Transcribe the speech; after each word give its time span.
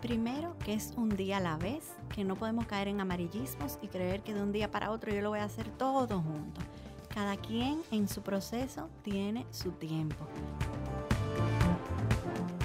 Primero, 0.00 0.56
que 0.64 0.74
es 0.74 0.92
un 0.96 1.08
día 1.08 1.38
a 1.38 1.40
la 1.40 1.56
vez, 1.56 1.84
que 2.14 2.22
no 2.22 2.36
podemos 2.36 2.66
caer 2.66 2.86
en 2.86 3.00
amarillismos 3.00 3.80
y 3.82 3.88
creer 3.88 4.22
que 4.22 4.32
de 4.32 4.40
un 4.40 4.52
día 4.52 4.70
para 4.70 4.92
otro 4.92 5.12
yo 5.12 5.20
lo 5.20 5.30
voy 5.30 5.40
a 5.40 5.44
hacer 5.44 5.68
todo 5.70 6.22
junto. 6.22 6.60
Cada 7.12 7.36
quien 7.36 7.82
en 7.90 8.08
su 8.08 8.22
proceso 8.22 8.88
tiene 9.02 9.44
su 9.50 9.72
tiempo. 9.72 10.24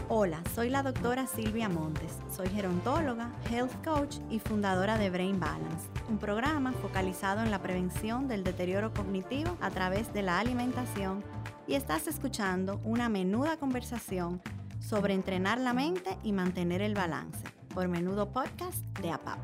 Hola, 0.10 0.44
soy 0.54 0.70
la 0.70 0.84
doctora 0.84 1.26
Silvia 1.26 1.70
Montes. 1.70 2.20
Soy 2.32 2.50
gerontóloga, 2.50 3.32
health 3.50 3.84
coach 3.84 4.18
y 4.30 4.38
fundadora 4.38 5.00
de 5.00 5.10
Brain 5.10 5.40
Balance, 5.40 5.90
un 6.10 6.20
programa 6.20 6.72
focalizado 6.72 7.42
en 7.42 7.50
la 7.50 7.64
prevención 7.64 8.28
del 8.28 8.44
deterioro 8.44 8.94
cognitivo 8.94 9.58
a 9.60 9.72
través 9.72 10.14
de 10.14 10.22
la 10.22 10.38
alimentación 10.38 11.24
y 11.66 11.74
estás 11.74 12.08
escuchando 12.08 12.80
una 12.84 13.10
menuda 13.10 13.58
conversación 13.58 14.40
sobre 14.84 15.14
entrenar 15.14 15.60
la 15.60 15.74
mente 15.74 16.18
y 16.24 16.34
mantener 16.34 16.82
el 16.82 16.94
balance 16.94 17.44
por 17.74 17.88
Menudo 17.88 18.32
Podcast 18.32 18.84
de 19.00 19.12
APAP. 19.12 19.40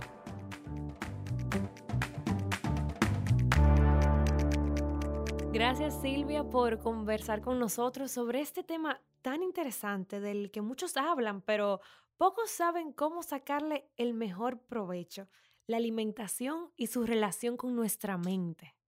Gracias 5.51 5.99
Silvia 6.01 6.43
por 6.43 6.79
conversar 6.79 7.41
con 7.41 7.57
nosotros 7.57 8.11
sobre 8.11 8.41
este 8.41 8.63
tema 8.63 9.01
tan 9.21 9.41
interesante 9.41 10.19
del 10.19 10.51
que 10.51 10.61
muchos 10.61 10.95
hablan, 10.97 11.41
pero 11.41 11.81
pocos 12.17 12.51
saben 12.51 12.91
cómo 12.93 13.23
sacarle 13.23 13.89
el 13.97 14.13
mejor 14.13 14.59
provecho, 14.59 15.27
la 15.65 15.77
alimentación 15.77 16.71
y 16.75 16.87
su 16.87 17.05
relación 17.05 17.57
con 17.57 17.75
nuestra 17.75 18.17
mente. 18.17 18.78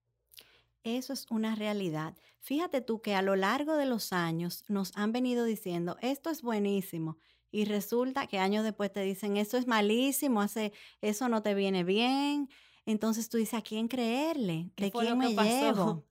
Eso 0.84 1.13
es 1.13 1.26
una 1.30 1.55
realidad. 1.55 2.17
Fíjate 2.40 2.81
tú 2.81 3.02
que 3.02 3.13
a 3.13 3.21
lo 3.21 3.35
largo 3.35 3.76
de 3.76 3.85
los 3.85 4.13
años 4.13 4.63
nos 4.67 4.95
han 4.98 5.12
venido 5.12 5.45
diciendo, 5.45 5.98
esto 6.02 6.30
es 6.30 6.41
buenísimo. 6.41 7.17
Y 7.52 7.66
resulta 7.66 8.27
que 8.27 8.40
años 8.40 8.63
después 8.63 8.91
te 8.91 9.02
dicen, 9.02 9.37
esto 9.37 9.57
es 9.57 9.68
malísimo, 9.68 10.41
hace, 10.41 10.74
eso 11.02 11.29
no 11.29 11.43
te 11.43 11.54
viene 11.54 11.84
bien. 11.84 12.49
Entonces 12.85 13.29
tú 13.29 13.37
dices, 13.37 13.55
¿a 13.55 13.62
quién 13.62 13.87
creerle? 13.87 14.71
¿De 14.77 14.91
quién 14.91 15.18
me 15.18 15.35
llevo? 15.35 16.07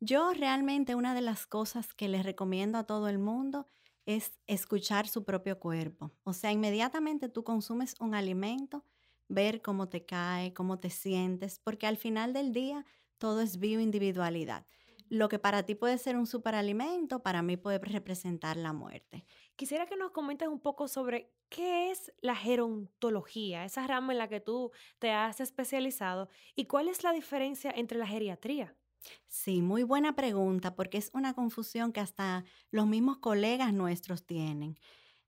Yo 0.00 0.32
realmente 0.32 0.94
una 0.94 1.14
de 1.14 1.22
las 1.22 1.46
cosas 1.46 1.94
que 1.94 2.08
les 2.08 2.24
recomiendo 2.24 2.78
a 2.78 2.84
todo 2.84 3.08
el 3.08 3.18
mundo 3.18 3.66
es 4.06 4.38
escuchar 4.46 5.08
su 5.08 5.24
propio 5.24 5.58
cuerpo. 5.58 6.12
O 6.22 6.32
sea, 6.32 6.52
inmediatamente 6.52 7.28
tú 7.28 7.44
consumes 7.44 7.94
un 8.00 8.14
alimento, 8.14 8.84
ver 9.28 9.62
cómo 9.62 9.88
te 9.88 10.04
cae, 10.06 10.54
cómo 10.54 10.78
te 10.78 10.90
sientes, 10.90 11.58
porque 11.58 11.86
al 11.86 11.96
final 11.96 12.32
del 12.32 12.52
día 12.52 12.86
todo 13.18 13.40
es 13.40 13.58
bioindividualidad. 13.58 14.66
Lo 15.08 15.28
que 15.28 15.38
para 15.38 15.62
ti 15.62 15.74
puede 15.74 15.98
ser 15.98 16.16
un 16.16 16.26
superalimento, 16.26 17.22
para 17.22 17.42
mí 17.42 17.56
puede 17.56 17.78
representar 17.78 18.56
la 18.56 18.72
muerte. 18.72 19.24
Quisiera 19.54 19.86
que 19.86 19.96
nos 19.96 20.10
comentes 20.10 20.48
un 20.48 20.60
poco 20.60 20.88
sobre 20.88 21.32
qué 21.48 21.90
es 21.92 22.12
la 22.20 22.34
gerontología, 22.34 23.64
esa 23.64 23.86
rama 23.86 24.12
en 24.12 24.18
la 24.18 24.28
que 24.28 24.40
tú 24.40 24.72
te 24.98 25.12
has 25.12 25.40
especializado, 25.40 26.28
y 26.56 26.66
cuál 26.66 26.88
es 26.88 27.04
la 27.04 27.12
diferencia 27.12 27.70
entre 27.70 27.98
la 27.98 28.06
geriatría. 28.06 28.76
Sí, 29.28 29.62
muy 29.62 29.84
buena 29.84 30.16
pregunta, 30.16 30.74
porque 30.74 30.98
es 30.98 31.10
una 31.14 31.34
confusión 31.34 31.92
que 31.92 32.00
hasta 32.00 32.44
los 32.70 32.86
mismos 32.86 33.18
colegas 33.18 33.72
nuestros 33.72 34.26
tienen. 34.26 34.76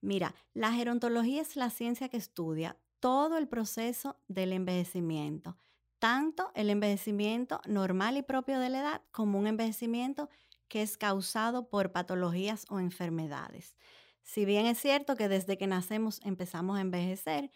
Mira, 0.01 0.35
la 0.55 0.73
gerontología 0.73 1.43
es 1.43 1.57
la 1.57 1.71
ciencia 1.71 2.09
que 2.09 2.17
estudia 2.17 2.79
todo 3.01 3.39
el 3.39 3.49
proceso 3.49 4.21
del 4.27 4.53
envejecimiento, 4.53 5.57
tanto 5.99 6.51
el 6.55 6.71
envejecimiento 6.71 7.61
normal 7.67 8.17
y 8.17 8.23
propio 8.23 8.61
de 8.61 8.71
la 8.71 8.81
edad 8.81 9.03
como 9.11 9.39
un 9.39 9.47
envejecimiento 9.47 10.29
que 10.69 10.83
es 10.83 10.97
causado 10.99 11.69
por 11.69 11.93
patologías 11.93 12.67
o 12.69 12.79
enfermedades. 12.79 13.75
Si 14.23 14.45
bien 14.45 14.67
es 14.67 14.79
cierto 14.79 15.17
que 15.17 15.29
desde 15.29 15.57
que 15.57 15.67
nacemos 15.67 16.21
empezamos 16.25 16.79
a 16.79 16.83
envejecer, 16.83 17.51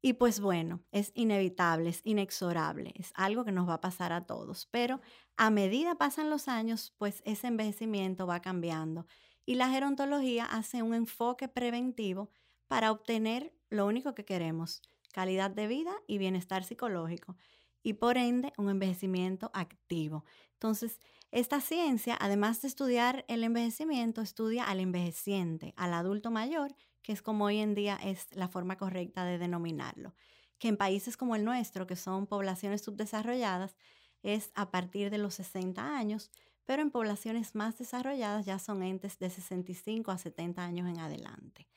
y 0.00 0.14
pues 0.14 0.40
bueno, 0.40 0.84
es 0.92 1.12
inevitable, 1.14 1.88
es 1.88 2.02
inexorable, 2.04 2.92
es 2.96 3.12
algo 3.14 3.44
que 3.44 3.52
nos 3.52 3.66
va 3.68 3.74
a 3.74 3.80
pasar 3.80 4.12
a 4.12 4.26
todos, 4.26 4.66
pero 4.70 5.00
a 5.38 5.50
medida 5.50 5.94
pasan 5.94 6.28
los 6.28 6.46
años, 6.46 6.94
pues 6.98 7.22
ese 7.24 7.46
envejecimiento 7.46 8.26
va 8.26 8.40
cambiando 8.40 9.06
y 9.46 9.54
la 9.54 9.70
gerontología 9.70 10.44
hace 10.44 10.82
un 10.82 10.94
enfoque 10.94 11.48
preventivo 11.48 12.30
para 12.66 12.92
obtener 12.92 13.54
lo 13.70 13.86
único 13.86 14.14
que 14.14 14.26
queremos, 14.26 14.82
calidad 15.12 15.50
de 15.50 15.68
vida 15.68 15.92
y 16.06 16.18
bienestar 16.18 16.64
psicológico 16.64 17.36
y 17.84 17.92
por 17.92 18.16
ende 18.16 18.52
un 18.56 18.70
envejecimiento 18.70 19.52
activo. 19.54 20.24
Entonces, 20.54 21.00
esta 21.30 21.60
ciencia, 21.60 22.16
además 22.18 22.62
de 22.62 22.68
estudiar 22.68 23.24
el 23.28 23.44
envejecimiento, 23.44 24.22
estudia 24.22 24.64
al 24.64 24.80
envejeciente, 24.80 25.74
al 25.76 25.92
adulto 25.92 26.30
mayor, 26.32 26.74
que 27.02 27.12
es 27.12 27.22
como 27.22 27.44
hoy 27.44 27.58
en 27.58 27.74
día 27.74 27.96
es 28.02 28.34
la 28.34 28.48
forma 28.48 28.78
correcta 28.78 29.24
de 29.24 29.38
denominarlo, 29.38 30.14
que 30.58 30.68
en 30.68 30.78
países 30.78 31.18
como 31.18 31.36
el 31.36 31.44
nuestro, 31.44 31.86
que 31.86 31.94
son 31.96 32.26
poblaciones 32.26 32.80
subdesarrolladas, 32.80 33.76
es 34.22 34.50
a 34.54 34.70
partir 34.70 35.10
de 35.10 35.18
los 35.18 35.34
60 35.34 35.96
años, 35.96 36.30
pero 36.64 36.80
en 36.80 36.90
poblaciones 36.90 37.54
más 37.54 37.76
desarrolladas 37.76 38.46
ya 38.46 38.58
son 38.58 38.82
entes 38.82 39.18
de 39.18 39.28
65 39.28 40.10
a 40.10 40.16
70 40.16 40.64
años 40.64 40.88
en 40.88 40.98
adelante. 40.98 41.68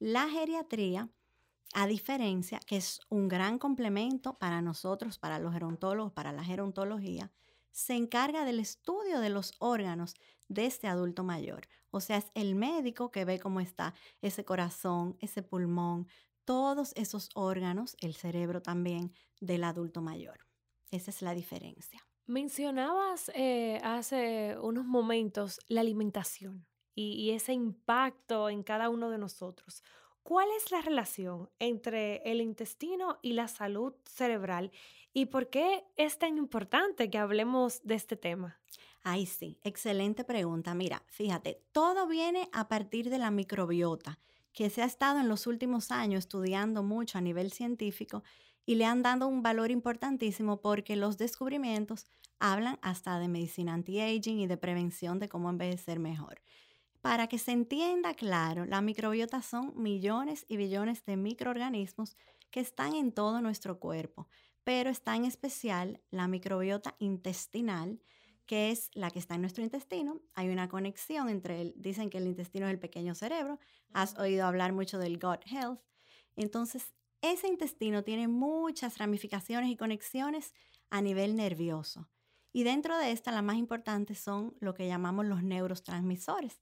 La 0.00 0.28
geriatría 0.28 1.08
a 1.72 1.86
diferencia 1.86 2.60
que 2.60 2.76
es 2.76 3.00
un 3.08 3.28
gran 3.28 3.58
complemento 3.58 4.38
para 4.38 4.60
nosotros, 4.60 5.18
para 5.18 5.38
los 5.38 5.52
gerontólogos, 5.52 6.12
para 6.12 6.32
la 6.32 6.44
gerontología, 6.44 7.30
se 7.70 7.94
encarga 7.94 8.44
del 8.44 8.60
estudio 8.60 9.20
de 9.20 9.30
los 9.30 9.54
órganos 9.58 10.14
de 10.48 10.66
este 10.66 10.86
adulto 10.86 11.24
mayor. 11.24 11.66
O 11.90 12.00
sea, 12.00 12.18
es 12.18 12.30
el 12.34 12.54
médico 12.54 13.10
que 13.10 13.24
ve 13.24 13.38
cómo 13.38 13.60
está 13.60 13.94
ese 14.20 14.44
corazón, 14.44 15.16
ese 15.20 15.42
pulmón, 15.42 16.06
todos 16.44 16.92
esos 16.96 17.30
órganos, 17.34 17.96
el 18.00 18.14
cerebro 18.14 18.60
también 18.60 19.12
del 19.40 19.64
adulto 19.64 20.02
mayor. 20.02 20.40
Esa 20.90 21.10
es 21.10 21.22
la 21.22 21.34
diferencia. 21.34 22.06
Mencionabas 22.26 23.30
eh, 23.34 23.80
hace 23.82 24.56
unos 24.60 24.84
momentos 24.84 25.60
la 25.68 25.80
alimentación 25.80 26.66
y 26.94 27.30
ese 27.30 27.54
impacto 27.54 28.50
en 28.50 28.62
cada 28.62 28.90
uno 28.90 29.08
de 29.08 29.16
nosotros. 29.16 29.82
¿Cuál 30.22 30.48
es 30.56 30.70
la 30.70 30.80
relación 30.82 31.50
entre 31.58 32.22
el 32.30 32.40
intestino 32.40 33.18
y 33.22 33.32
la 33.34 33.48
salud 33.48 33.94
cerebral 34.04 34.70
y 35.12 35.26
por 35.26 35.50
qué 35.50 35.84
es 35.96 36.18
tan 36.18 36.38
importante 36.38 37.10
que 37.10 37.18
hablemos 37.18 37.82
de 37.84 37.94
este 37.96 38.16
tema? 38.16 38.60
Ay, 39.02 39.26
sí, 39.26 39.58
excelente 39.62 40.24
pregunta. 40.24 40.74
Mira, 40.74 41.02
fíjate, 41.08 41.62
todo 41.72 42.06
viene 42.06 42.48
a 42.52 42.68
partir 42.68 43.10
de 43.10 43.18
la 43.18 43.30
microbiota, 43.30 44.18
que 44.52 44.70
se 44.70 44.82
ha 44.82 44.84
estado 44.84 45.18
en 45.20 45.28
los 45.28 45.46
últimos 45.46 45.90
años 45.90 46.20
estudiando 46.20 46.82
mucho 46.82 47.18
a 47.18 47.20
nivel 47.20 47.52
científico 47.52 48.22
y 48.64 48.76
le 48.76 48.84
han 48.84 49.02
dado 49.02 49.26
un 49.26 49.42
valor 49.42 49.70
importantísimo 49.70 50.60
porque 50.60 50.94
los 50.96 51.18
descubrimientos 51.18 52.06
hablan 52.38 52.78
hasta 52.82 53.18
de 53.18 53.28
medicina 53.28 53.74
anti-aging 53.74 54.38
y 54.40 54.46
de 54.46 54.56
prevención 54.56 55.18
de 55.18 55.28
cómo 55.28 55.50
envejecer 55.50 55.98
mejor. 55.98 56.42
Para 57.02 57.26
que 57.26 57.38
se 57.38 57.50
entienda 57.50 58.14
claro, 58.14 58.64
la 58.64 58.80
microbiota 58.80 59.42
son 59.42 59.72
millones 59.76 60.46
y 60.48 60.56
billones 60.56 61.04
de 61.04 61.16
microorganismos 61.16 62.16
que 62.52 62.60
están 62.60 62.94
en 62.94 63.10
todo 63.10 63.40
nuestro 63.40 63.80
cuerpo, 63.80 64.28
pero 64.62 64.88
está 64.88 65.16
en 65.16 65.24
especial 65.24 66.00
la 66.12 66.28
microbiota 66.28 66.94
intestinal, 67.00 68.00
que 68.46 68.70
es 68.70 68.88
la 68.94 69.10
que 69.10 69.18
está 69.18 69.34
en 69.34 69.40
nuestro 69.40 69.64
intestino. 69.64 70.20
Hay 70.34 70.50
una 70.50 70.68
conexión 70.68 71.28
entre, 71.28 71.60
el, 71.60 71.74
dicen 71.76 72.08
que 72.08 72.18
el 72.18 72.28
intestino 72.28 72.66
es 72.66 72.72
el 72.72 72.78
pequeño 72.78 73.16
cerebro, 73.16 73.58
has 73.92 74.16
oído 74.16 74.46
hablar 74.46 74.72
mucho 74.72 74.98
del 74.98 75.18
gut 75.18 75.44
health. 75.46 75.80
Entonces, 76.36 76.94
ese 77.20 77.48
intestino 77.48 78.04
tiene 78.04 78.28
muchas 78.28 78.98
ramificaciones 78.98 79.70
y 79.70 79.76
conexiones 79.76 80.54
a 80.88 81.02
nivel 81.02 81.34
nervioso. 81.34 82.08
Y 82.52 82.62
dentro 82.62 82.96
de 82.96 83.10
esta, 83.10 83.32
las 83.32 83.42
más 83.42 83.56
importantes 83.56 84.20
son 84.20 84.54
lo 84.60 84.74
que 84.74 84.86
llamamos 84.86 85.26
los 85.26 85.42
neurotransmisores, 85.42 86.60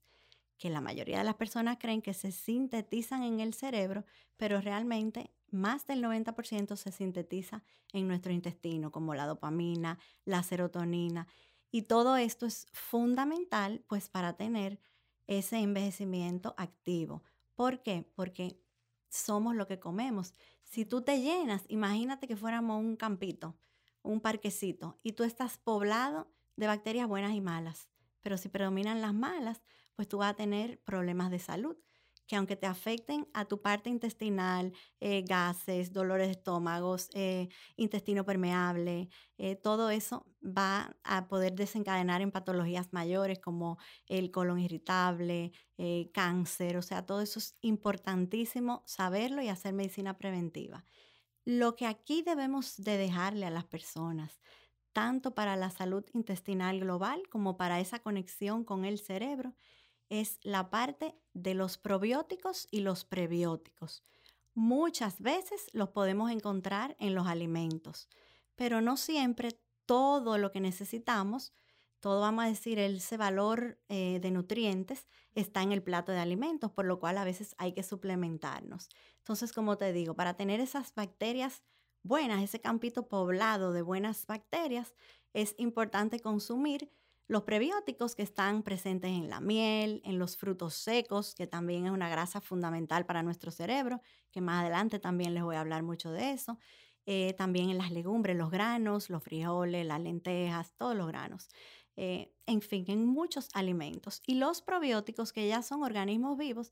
que 0.61 0.69
la 0.69 0.79
mayoría 0.79 1.17
de 1.17 1.23
las 1.23 1.33
personas 1.33 1.79
creen 1.79 2.03
que 2.03 2.13
se 2.13 2.31
sintetizan 2.31 3.23
en 3.23 3.39
el 3.39 3.55
cerebro, 3.55 4.05
pero 4.37 4.61
realmente 4.61 5.31
más 5.49 5.87
del 5.87 6.03
90% 6.03 6.75
se 6.75 6.91
sintetiza 6.91 7.63
en 7.93 8.07
nuestro 8.07 8.31
intestino, 8.31 8.91
como 8.91 9.15
la 9.15 9.25
dopamina, 9.25 9.97
la 10.23 10.43
serotonina. 10.43 11.27
Y 11.71 11.81
todo 11.83 12.15
esto 12.15 12.45
es 12.45 12.67
fundamental 12.73 13.83
pues 13.87 14.07
para 14.07 14.37
tener 14.37 14.79
ese 15.25 15.57
envejecimiento 15.57 16.53
activo. 16.57 17.23
¿Por 17.55 17.81
qué? 17.81 18.07
Porque 18.13 18.61
somos 19.09 19.55
lo 19.55 19.65
que 19.65 19.79
comemos. 19.79 20.35
Si 20.61 20.85
tú 20.85 21.01
te 21.01 21.21
llenas, 21.21 21.63
imagínate 21.69 22.27
que 22.27 22.35
fuéramos 22.35 22.79
un 22.79 22.97
campito, 22.97 23.57
un 24.03 24.21
parquecito, 24.21 24.99
y 25.01 25.13
tú 25.13 25.23
estás 25.23 25.57
poblado 25.57 26.27
de 26.55 26.67
bacterias 26.67 27.07
buenas 27.07 27.33
y 27.33 27.41
malas. 27.41 27.89
Pero 28.21 28.37
si 28.37 28.47
predominan 28.47 29.01
las 29.01 29.15
malas, 29.15 29.63
pues 29.95 30.07
tú 30.07 30.17
vas 30.17 30.31
a 30.31 30.35
tener 30.35 30.79
problemas 30.83 31.31
de 31.31 31.39
salud, 31.39 31.77
que 32.31 32.37
aunque 32.37 32.55
te 32.55 32.65
afecten 32.65 33.27
a 33.33 33.43
tu 33.43 33.61
parte 33.61 33.89
intestinal, 33.89 34.71
eh, 35.01 35.21
gases, 35.27 35.91
dolores 35.91 36.27
de 36.27 36.31
estómagos, 36.31 37.09
eh, 37.13 37.49
intestino 37.75 38.23
permeable, 38.23 39.09
eh, 39.37 39.57
todo 39.57 39.89
eso 39.89 40.25
va 40.41 40.95
a 41.03 41.27
poder 41.27 41.55
desencadenar 41.55 42.21
en 42.21 42.31
patologías 42.31 42.93
mayores 42.93 43.39
como 43.39 43.79
el 44.07 44.31
colon 44.31 44.59
irritable, 44.59 45.51
cáncer, 46.13 46.77
o 46.77 46.83
sea, 46.83 47.05
todo 47.05 47.21
eso 47.21 47.39
es 47.39 47.57
importantísimo 47.61 48.83
saberlo 48.85 49.41
y 49.41 49.49
hacer 49.49 49.73
medicina 49.73 50.17
preventiva. 50.17 50.85
Lo 51.43 51.75
que 51.75 51.87
aquí 51.87 52.21
debemos 52.21 52.77
de 52.77 52.97
dejarle 52.97 53.47
a 53.47 53.49
las 53.49 53.65
personas, 53.65 54.39
tanto 54.93 55.33
para 55.33 55.55
la 55.55 55.71
salud 55.71 56.05
intestinal 56.13 56.79
global 56.79 57.23
como 57.29 57.57
para 57.57 57.79
esa 57.79 57.99
conexión 57.99 58.63
con 58.63 58.85
el 58.85 58.99
cerebro, 58.99 59.55
es 60.11 60.39
la 60.43 60.69
parte 60.69 61.15
de 61.33 61.53
los 61.53 61.77
probióticos 61.77 62.67
y 62.69 62.81
los 62.81 63.05
prebióticos. 63.05 64.03
Muchas 64.53 65.21
veces 65.21 65.69
los 65.71 65.89
podemos 65.89 66.29
encontrar 66.29 66.97
en 66.99 67.15
los 67.15 67.27
alimentos, 67.27 68.09
pero 68.55 68.81
no 68.81 68.97
siempre 68.97 69.57
todo 69.85 70.37
lo 70.37 70.51
que 70.51 70.59
necesitamos, 70.59 71.53
todo 72.01 72.19
vamos 72.19 72.43
a 72.43 72.49
decir, 72.49 72.77
ese 72.77 73.15
valor 73.15 73.79
eh, 73.87 74.19
de 74.21 74.31
nutrientes 74.31 75.07
está 75.33 75.61
en 75.61 75.71
el 75.71 75.81
plato 75.81 76.11
de 76.11 76.19
alimentos, 76.19 76.71
por 76.71 76.85
lo 76.85 76.99
cual 76.99 77.17
a 77.17 77.23
veces 77.23 77.55
hay 77.57 77.71
que 77.71 77.83
suplementarnos. 77.83 78.89
Entonces, 79.19 79.53
como 79.53 79.77
te 79.77 79.93
digo, 79.93 80.13
para 80.15 80.35
tener 80.35 80.59
esas 80.59 80.93
bacterias 80.93 81.63
buenas, 82.03 82.43
ese 82.43 82.59
campito 82.59 83.07
poblado 83.07 83.71
de 83.71 83.81
buenas 83.81 84.25
bacterias, 84.25 84.93
es 85.33 85.55
importante 85.57 86.19
consumir 86.19 86.91
los 87.27 87.43
prebióticos 87.43 88.15
que 88.15 88.23
están 88.23 88.63
presentes 88.63 89.11
en 89.11 89.29
la 89.29 89.39
miel, 89.39 90.01
en 90.03 90.19
los 90.19 90.37
frutos 90.37 90.73
secos, 90.73 91.33
que 91.33 91.47
también 91.47 91.85
es 91.85 91.91
una 91.91 92.09
grasa 92.09 92.41
fundamental 92.41 93.05
para 93.05 93.23
nuestro 93.23 93.51
cerebro, 93.51 94.01
que 94.31 94.41
más 94.41 94.61
adelante 94.61 94.99
también 94.99 95.33
les 95.33 95.43
voy 95.43 95.55
a 95.55 95.61
hablar 95.61 95.83
mucho 95.83 96.11
de 96.11 96.31
eso. 96.31 96.59
Eh, 97.05 97.33
también 97.37 97.69
en 97.69 97.77
las 97.77 97.91
legumbres, 97.91 98.35
los 98.35 98.51
granos, 98.51 99.09
los 99.09 99.23
frijoles, 99.23 99.85
las 99.85 100.01
lentejas, 100.01 100.73
todos 100.77 100.95
los 100.95 101.07
granos. 101.07 101.49
Eh, 101.95 102.33
en 102.45 102.61
fin, 102.61 102.85
en 102.87 103.05
muchos 103.05 103.49
alimentos. 103.53 104.21
Y 104.25 104.35
los 104.35 104.61
probióticos, 104.61 105.33
que 105.33 105.47
ya 105.47 105.61
son 105.61 105.83
organismos 105.83 106.37
vivos, 106.37 106.71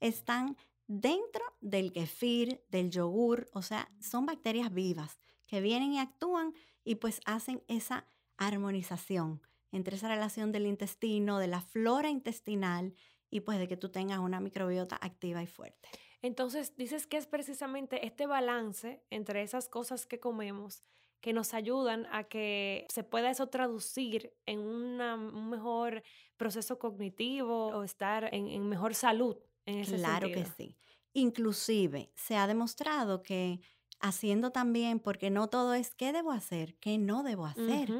están 0.00 0.56
dentro 0.86 1.42
del 1.60 1.92
kefir, 1.92 2.64
del 2.68 2.90
yogur, 2.90 3.48
o 3.52 3.62
sea, 3.62 3.90
son 4.00 4.26
bacterias 4.26 4.72
vivas 4.72 5.20
que 5.46 5.60
vienen 5.60 5.92
y 5.92 5.98
actúan 5.98 6.54
y 6.84 6.96
pues 6.96 7.20
hacen 7.26 7.62
esa 7.68 8.06
armonización 8.36 9.40
entre 9.72 9.96
esa 9.96 10.08
relación 10.08 10.52
del 10.52 10.66
intestino, 10.66 11.38
de 11.38 11.48
la 11.48 11.60
flora 11.60 12.10
intestinal 12.10 12.94
y 13.30 13.40
pues 13.40 13.58
de 13.58 13.68
que 13.68 13.76
tú 13.76 13.90
tengas 13.90 14.18
una 14.18 14.40
microbiota 14.40 14.96
activa 15.00 15.42
y 15.42 15.46
fuerte. 15.46 15.88
Entonces, 16.22 16.76
dices 16.76 17.06
que 17.06 17.16
es 17.16 17.26
precisamente 17.26 18.04
este 18.06 18.26
balance 18.26 19.02
entre 19.10 19.42
esas 19.42 19.68
cosas 19.68 20.06
que 20.06 20.20
comemos 20.20 20.82
que 21.20 21.32
nos 21.32 21.54
ayudan 21.54 22.06
a 22.10 22.24
que 22.24 22.86
se 22.88 23.04
pueda 23.04 23.30
eso 23.30 23.48
traducir 23.48 24.32
en 24.46 24.60
un 24.60 25.50
mejor 25.50 26.02
proceso 26.36 26.78
cognitivo 26.78 27.66
o 27.66 27.82
estar 27.82 28.32
en, 28.32 28.68
mejor 28.68 28.94
salud 28.94 29.36
en 29.66 29.80
ese 29.80 29.96
claro 29.96 30.28
que 30.28 30.46
sí. 30.46 30.76
Inclusive 31.12 32.10
se 32.14 32.36
ha 32.36 32.46
demostrado 32.46 33.22
que 33.22 33.60
haciendo 34.00 34.50
también, 34.50 34.98
porque 34.98 35.28
no 35.28 35.48
todo 35.48 35.74
es 35.74 35.94
qué 35.94 36.12
debo 36.12 36.32
hacer, 36.32 36.76
qué 36.76 36.96
no 36.96 37.22
debo 37.22 37.44
hacer. 37.44 37.90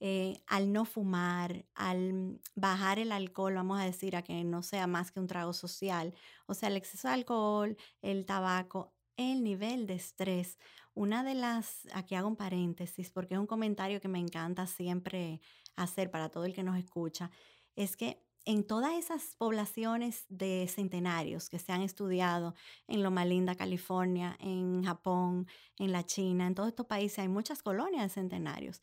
Eh, 0.00 0.42
al 0.46 0.72
no 0.72 0.84
fumar, 0.84 1.64
al 1.74 2.40
bajar 2.56 2.98
el 2.98 3.12
alcohol, 3.12 3.54
vamos 3.54 3.80
a 3.80 3.84
decir, 3.84 4.16
a 4.16 4.22
que 4.22 4.44
no 4.44 4.62
sea 4.62 4.86
más 4.86 5.10
que 5.12 5.20
un 5.20 5.26
trago 5.26 5.52
social, 5.52 6.14
o 6.46 6.54
sea, 6.54 6.68
el 6.68 6.76
exceso 6.76 7.08
de 7.08 7.14
alcohol, 7.14 7.76
el 8.02 8.26
tabaco, 8.26 8.92
el 9.16 9.42
nivel 9.42 9.86
de 9.86 9.94
estrés. 9.94 10.58
Una 10.94 11.22
de 11.24 11.34
las, 11.34 11.88
aquí 11.92 12.14
hago 12.16 12.28
un 12.28 12.36
paréntesis 12.36 13.10
porque 13.10 13.34
es 13.34 13.40
un 13.40 13.46
comentario 13.46 14.00
que 14.00 14.08
me 14.08 14.18
encanta 14.18 14.66
siempre 14.66 15.40
hacer 15.76 16.10
para 16.10 16.28
todo 16.28 16.44
el 16.44 16.54
que 16.54 16.62
nos 16.62 16.76
escucha, 16.78 17.30
es 17.76 17.96
que 17.96 18.22
en 18.46 18.66
todas 18.66 18.92
esas 18.94 19.36
poblaciones 19.36 20.26
de 20.28 20.68
centenarios 20.68 21.48
que 21.48 21.58
se 21.58 21.72
han 21.72 21.80
estudiado 21.80 22.54
en 22.86 23.02
Loma 23.02 23.24
Linda, 23.24 23.54
California, 23.54 24.36
en 24.38 24.84
Japón, 24.84 25.46
en 25.78 25.92
la 25.92 26.04
China, 26.04 26.46
en 26.46 26.54
todos 26.54 26.68
estos 26.68 26.86
países 26.86 27.20
hay 27.20 27.28
muchas 27.28 27.62
colonias 27.62 28.02
de 28.02 28.08
centenarios. 28.10 28.82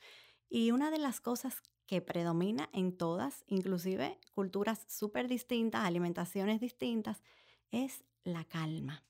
Y 0.53 0.71
una 0.71 0.91
de 0.91 0.97
las 0.97 1.21
cosas 1.21 1.63
que 1.87 2.01
predomina 2.01 2.69
en 2.73 2.97
todas, 2.97 3.45
inclusive 3.47 4.19
culturas 4.33 4.85
súper 4.89 5.29
distintas, 5.29 5.85
alimentaciones 5.85 6.59
distintas, 6.59 7.23
es 7.71 8.03
la 8.25 8.43
calma. 8.43 9.05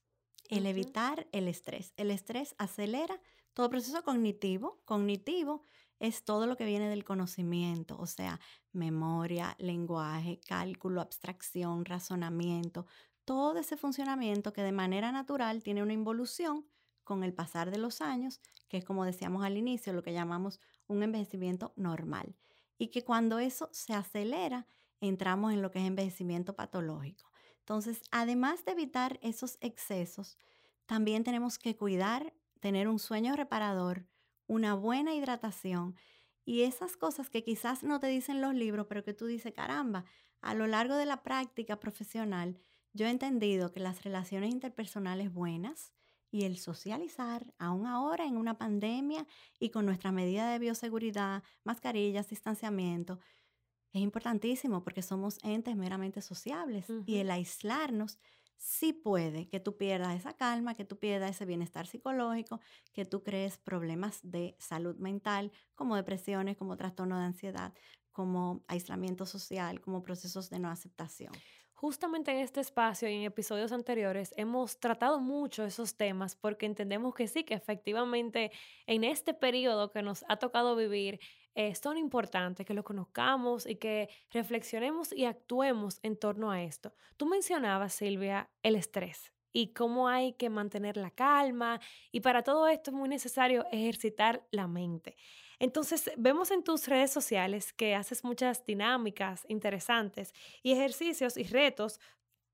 El 0.49 0.67
evitar 0.67 1.27
el 1.31 1.47
estrés. 1.47 1.93
El 1.97 2.11
estrés 2.11 2.53
acelera 2.59 3.19
todo 3.55 3.71
proceso 3.71 4.03
cognitivo. 4.03 4.83
Cognitivo 4.85 5.63
es 5.99 6.23
todo 6.23 6.45
lo 6.45 6.57
que 6.57 6.65
viene 6.65 6.89
del 6.89 7.03
conocimiento, 7.03 7.97
o 7.97 8.05
sea, 8.05 8.39
memoria, 8.71 9.55
lenguaje, 9.57 10.39
cálculo, 10.47 11.01
abstracción, 11.01 11.85
razonamiento, 11.85 12.85
todo 13.25 13.57
ese 13.57 13.77
funcionamiento 13.77 14.53
que 14.53 14.61
de 14.61 14.71
manera 14.71 15.11
natural 15.11 15.63
tiene 15.63 15.81
una 15.81 15.93
involución 15.93 16.67
con 17.11 17.25
el 17.25 17.33
pasar 17.33 17.71
de 17.71 17.77
los 17.77 17.99
años, 17.99 18.39
que 18.69 18.77
es 18.77 18.85
como 18.85 19.03
decíamos 19.03 19.43
al 19.43 19.57
inicio, 19.57 19.91
lo 19.91 20.01
que 20.01 20.13
llamamos 20.13 20.61
un 20.87 21.03
envejecimiento 21.03 21.73
normal. 21.75 22.37
Y 22.77 22.87
que 22.87 23.03
cuando 23.03 23.37
eso 23.39 23.67
se 23.73 23.93
acelera, 23.93 24.65
entramos 25.01 25.51
en 25.51 25.61
lo 25.61 25.71
que 25.71 25.79
es 25.79 25.85
envejecimiento 25.87 26.55
patológico. 26.55 27.29
Entonces, 27.59 28.01
además 28.11 28.63
de 28.63 28.71
evitar 28.71 29.19
esos 29.21 29.57
excesos, 29.59 30.37
también 30.85 31.25
tenemos 31.25 31.59
que 31.59 31.75
cuidar, 31.75 32.33
tener 32.61 32.87
un 32.87 32.97
sueño 32.97 33.35
reparador, 33.35 34.07
una 34.47 34.73
buena 34.73 35.13
hidratación 35.13 35.97
y 36.45 36.61
esas 36.61 36.95
cosas 36.95 37.29
que 37.29 37.43
quizás 37.43 37.83
no 37.83 37.99
te 37.99 38.07
dicen 38.07 38.39
los 38.39 38.53
libros, 38.53 38.85
pero 38.87 39.03
que 39.03 39.13
tú 39.13 39.25
dices, 39.25 39.53
caramba, 39.53 40.05
a 40.39 40.53
lo 40.53 40.65
largo 40.65 40.95
de 40.95 41.05
la 41.05 41.23
práctica 41.23 41.77
profesional, 41.77 42.57
yo 42.93 43.05
he 43.05 43.09
entendido 43.09 43.73
que 43.73 43.81
las 43.81 44.01
relaciones 44.05 44.49
interpersonales 44.49 45.33
buenas, 45.33 45.91
y 46.31 46.45
el 46.45 46.57
socializar, 46.57 47.53
aún 47.59 47.85
ahora 47.85 48.25
en 48.25 48.37
una 48.37 48.57
pandemia 48.57 49.27
y 49.59 49.69
con 49.69 49.85
nuestra 49.85 50.11
medida 50.11 50.51
de 50.51 50.59
bioseguridad, 50.59 51.43
mascarillas, 51.63 52.29
distanciamiento, 52.29 53.19
es 53.93 54.01
importantísimo 54.01 54.83
porque 54.83 55.01
somos 55.01 55.37
entes 55.43 55.75
meramente 55.75 56.21
sociables 56.21 56.85
y 57.05 57.17
el 57.17 57.29
aislarnos 57.29 58.19
sí 58.57 58.93
puede 58.93 59.49
que 59.49 59.59
tú 59.59 59.75
pierdas 59.75 60.15
esa 60.15 60.33
calma, 60.33 60.75
que 60.75 60.85
tú 60.85 60.97
pierdas 60.97 61.31
ese 61.31 61.45
bienestar 61.45 61.87
psicológico, 61.87 62.61
que 62.93 63.05
tú 63.05 63.23
crees 63.23 63.57
problemas 63.57 64.19
de 64.23 64.55
salud 64.59 64.95
mental 64.97 65.51
como 65.75 65.95
depresiones, 65.95 66.57
como 66.57 66.77
trastorno 66.77 67.17
de 67.17 67.25
ansiedad, 67.25 67.73
como 68.11 68.63
aislamiento 68.67 69.25
social, 69.25 69.81
como 69.81 70.03
procesos 70.03 70.49
de 70.49 70.59
no 70.59 70.69
aceptación. 70.69 71.33
Justamente 71.81 72.29
en 72.29 72.37
este 72.37 72.59
espacio 72.59 73.09
y 73.09 73.15
en 73.15 73.23
episodios 73.23 73.71
anteriores 73.71 74.35
hemos 74.37 74.79
tratado 74.79 75.19
mucho 75.19 75.63
esos 75.63 75.97
temas 75.97 76.35
porque 76.35 76.67
entendemos 76.67 77.15
que 77.15 77.27
sí, 77.27 77.43
que 77.43 77.55
efectivamente 77.55 78.51
en 78.85 79.03
este 79.03 79.33
periodo 79.33 79.89
que 79.89 80.03
nos 80.03 80.23
ha 80.27 80.37
tocado 80.37 80.75
vivir 80.75 81.19
eh, 81.55 81.73
son 81.73 81.97
importantes 81.97 82.67
que 82.67 82.75
lo 82.75 82.83
conozcamos 82.83 83.65
y 83.65 83.77
que 83.77 84.09
reflexionemos 84.29 85.11
y 85.11 85.25
actuemos 85.25 85.97
en 86.03 86.17
torno 86.17 86.51
a 86.51 86.61
esto. 86.61 86.93
Tú 87.17 87.25
mencionabas, 87.25 87.95
Silvia, 87.95 88.51
el 88.61 88.75
estrés 88.75 89.33
y 89.51 89.73
cómo 89.73 90.07
hay 90.07 90.33
que 90.33 90.51
mantener 90.51 90.97
la 90.97 91.09
calma 91.09 91.81
y 92.11 92.19
para 92.19 92.43
todo 92.43 92.67
esto 92.67 92.91
es 92.91 92.95
muy 92.95 93.09
necesario 93.09 93.65
ejercitar 93.71 94.45
la 94.51 94.67
mente. 94.67 95.15
Entonces, 95.61 96.11
vemos 96.17 96.49
en 96.49 96.63
tus 96.63 96.87
redes 96.87 97.11
sociales 97.11 97.71
que 97.71 97.93
haces 97.93 98.23
muchas 98.23 98.65
dinámicas 98.65 99.45
interesantes 99.47 100.33
y 100.63 100.71
ejercicios 100.71 101.37
y 101.37 101.43
retos. 101.43 101.99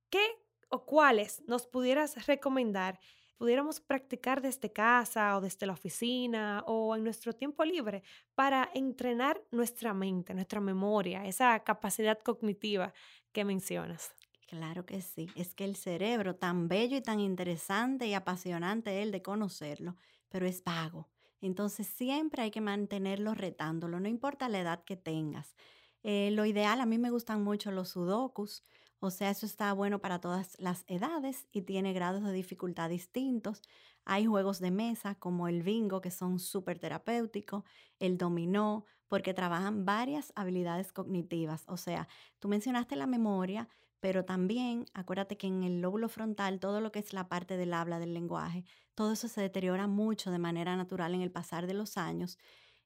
¿Qué 0.09 0.25
o 0.69 0.85
cuáles 0.85 1.41
nos 1.47 1.67
pudieras 1.67 2.27
recomendar? 2.27 2.99
pudiéramos 3.37 3.79
practicar 3.79 4.41
desde 4.41 4.73
casa 4.73 5.37
o 5.37 5.41
desde 5.41 5.67
la 5.67 5.73
oficina 5.73 6.63
o 6.65 6.95
en 6.95 7.03
nuestro 7.03 7.33
tiempo 7.33 7.63
libre 7.63 8.01
para 8.33 8.67
entrenar 8.73 9.39
nuestra 9.51 9.93
mente, 9.93 10.33
nuestra 10.33 10.59
memoria, 10.59 11.23
esa 11.23 11.63
capacidad 11.63 12.17
cognitiva 12.19 12.93
que 13.31 13.45
mencionas. 13.45 14.15
Claro 14.47 14.87
que 14.87 15.01
sí, 15.01 15.27
es 15.35 15.53
que 15.53 15.65
el 15.65 15.75
cerebro 15.75 16.35
tan 16.35 16.67
bello 16.67 16.97
y 16.97 17.01
tan 17.01 17.19
interesante 17.19 18.07
y 18.07 18.15
apasionante 18.15 19.03
el 19.03 19.11
de 19.11 19.21
conocerlo, 19.21 19.95
pero 20.29 20.47
es 20.47 20.63
vago. 20.63 21.07
Entonces 21.41 21.87
siempre 21.87 22.43
hay 22.43 22.51
que 22.51 22.61
mantenerlo 22.61 23.33
retándolo, 23.33 23.99
no 23.99 24.07
importa 24.07 24.49
la 24.49 24.59
edad 24.59 24.83
que 24.83 24.97
tengas. 24.97 25.55
Eh, 26.03 26.31
lo 26.31 26.45
ideal, 26.45 26.81
a 26.81 26.85
mí 26.85 26.97
me 26.97 27.11
gustan 27.11 27.43
mucho 27.43 27.71
los 27.71 27.89
sudokus, 27.89 28.63
o 28.99 29.11
sea, 29.11 29.29
eso 29.29 29.45
está 29.45 29.73
bueno 29.73 29.99
para 29.99 30.19
todas 30.19 30.59
las 30.59 30.83
edades 30.87 31.47
y 31.51 31.61
tiene 31.61 31.93
grados 31.93 32.23
de 32.23 32.33
dificultad 32.33 32.89
distintos. 32.89 33.61
Hay 34.05 34.25
juegos 34.25 34.59
de 34.59 34.71
mesa 34.71 35.15
como 35.15 35.47
el 35.47 35.61
bingo 35.61 36.01
que 36.01 36.09
son 36.11 36.39
súper 36.39 36.79
terapéuticos, 36.79 37.63
el 37.99 38.17
dominó, 38.17 38.85
porque 39.07 39.33
trabajan 39.33 39.85
varias 39.85 40.33
habilidades 40.35 40.91
cognitivas. 40.93 41.63
O 41.67 41.77
sea, 41.77 42.07
tú 42.39 42.47
mencionaste 42.47 42.95
la 42.95 43.05
memoria, 43.07 43.69
pero 43.99 44.25
también 44.25 44.85
acuérdate 44.93 45.37
que 45.37 45.47
en 45.47 45.63
el 45.63 45.81
lóbulo 45.81 46.09
frontal, 46.09 46.59
todo 46.59 46.81
lo 46.81 46.91
que 46.91 46.99
es 46.99 47.13
la 47.13 47.29
parte 47.29 47.55
del 47.57 47.73
habla, 47.73 47.99
del 47.99 48.13
lenguaje, 48.13 48.65
todo 48.97 49.11
eso 49.11 49.27
se 49.27 49.41
deteriora 49.41 49.85
mucho 49.85 50.31
de 50.31 50.39
manera 50.39 50.75
natural 50.75 51.13
en 51.13 51.21
el 51.21 51.29
pasar 51.29 51.67
de 51.67 51.75
los 51.75 51.97
años. 51.97 52.39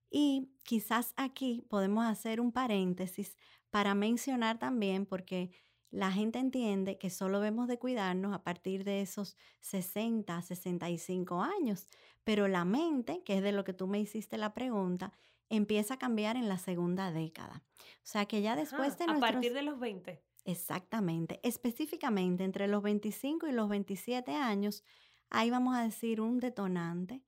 Y 0.10 0.52
quizás 0.66 1.14
aquí 1.16 1.66
podemos 1.70 2.06
hacer 2.06 2.42
un 2.42 2.52
paréntesis 2.52 3.38
para 3.70 3.96
mencionar 3.96 4.60
también, 4.60 5.06
porque 5.06 5.52
la 5.90 6.12
gente 6.12 6.38
entiende 6.38 6.98
que 6.98 7.10
solo 7.10 7.40
vemos 7.40 7.70
de 7.70 7.80
cuidarnos 7.80 8.34
a 8.34 8.44
partir 8.44 8.84
de 8.84 9.00
esos 9.00 9.38
60, 9.62 10.42
65 10.42 11.42
años, 11.42 11.88
pero 12.26 12.50
la 12.50 12.66
mente, 12.66 13.24
que 13.24 13.38
es 13.38 13.42
de 13.42 13.54
lo 13.54 13.64
que 13.64 13.72
tú 13.72 13.88
me 13.88 14.02
hiciste 14.02 14.38
la 14.38 14.54
pregunta, 14.54 15.14
empieza 15.48 15.94
a 15.94 16.00
cambiar 16.00 16.36
en 16.36 16.50
la 16.50 16.58
segunda 16.58 17.14
década. 17.14 17.64
O 17.80 18.04
sea 18.04 18.26
que 18.26 18.42
ya 18.42 18.58
después 18.58 18.98
de 18.98 19.06
A 19.06 19.18
partir 19.18 19.54
de 19.54 19.62
los 19.62 19.80
20. 19.80 20.22
Exactamente. 20.44 21.40
Específicamente 21.42 22.44
entre 22.44 22.68
los 22.68 22.84
25 22.84 23.48
y 23.48 23.54
los 23.54 23.70
27 23.70 24.36
años, 24.36 24.84
ahí 25.32 25.50
vamos 25.50 25.76
a 25.76 25.84
decir 25.84 26.22
un 26.22 26.40
detonante 26.40 27.24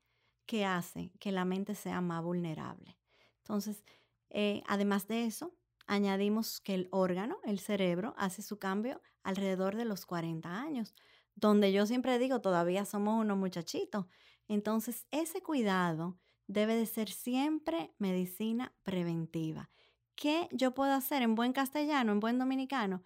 que 0.46 0.66
hace 0.66 1.12
que 1.20 1.32
la 1.32 1.46
mente 1.46 1.76
sea 1.76 2.02
más 2.02 2.24
vulnerable. 2.24 2.98
Entonces, 3.40 3.84
eh, 4.30 4.64
además 4.68 5.08
de 5.08 5.26
eso, 5.26 5.56
añadimos 5.88 6.62
que 6.62 6.76
el 6.76 6.88
órgano, 6.92 7.38
el 7.44 7.60
cerebro, 7.60 8.14
hace 8.18 8.42
su 8.42 8.60
cambio 8.60 9.02
alrededor 9.24 9.76
de 9.76 9.86
los 9.86 10.06
40 10.06 10.62
años, 10.62 10.94
donde 11.36 11.72
yo 11.72 11.86
siempre 11.86 12.20
digo, 12.20 12.42
todavía 12.42 12.86
somos 12.86 13.20
unos 13.20 13.38
muchachitos. 13.38 14.06
Entonces, 14.48 15.08
ese 15.12 15.42
cuidado 15.42 16.20
debe 16.48 16.76
de 16.76 16.86
ser 16.86 17.10
siempre 17.10 17.94
medicina 17.98 18.74
preventiva. 18.84 19.70
¿Qué 20.16 20.48
yo 20.52 20.74
puedo 20.74 20.94
hacer 20.94 21.22
en 21.24 21.36
buen 21.36 21.54
castellano, 21.54 22.12
en 22.12 22.20
buen 22.20 22.38
dominicano, 22.38 23.04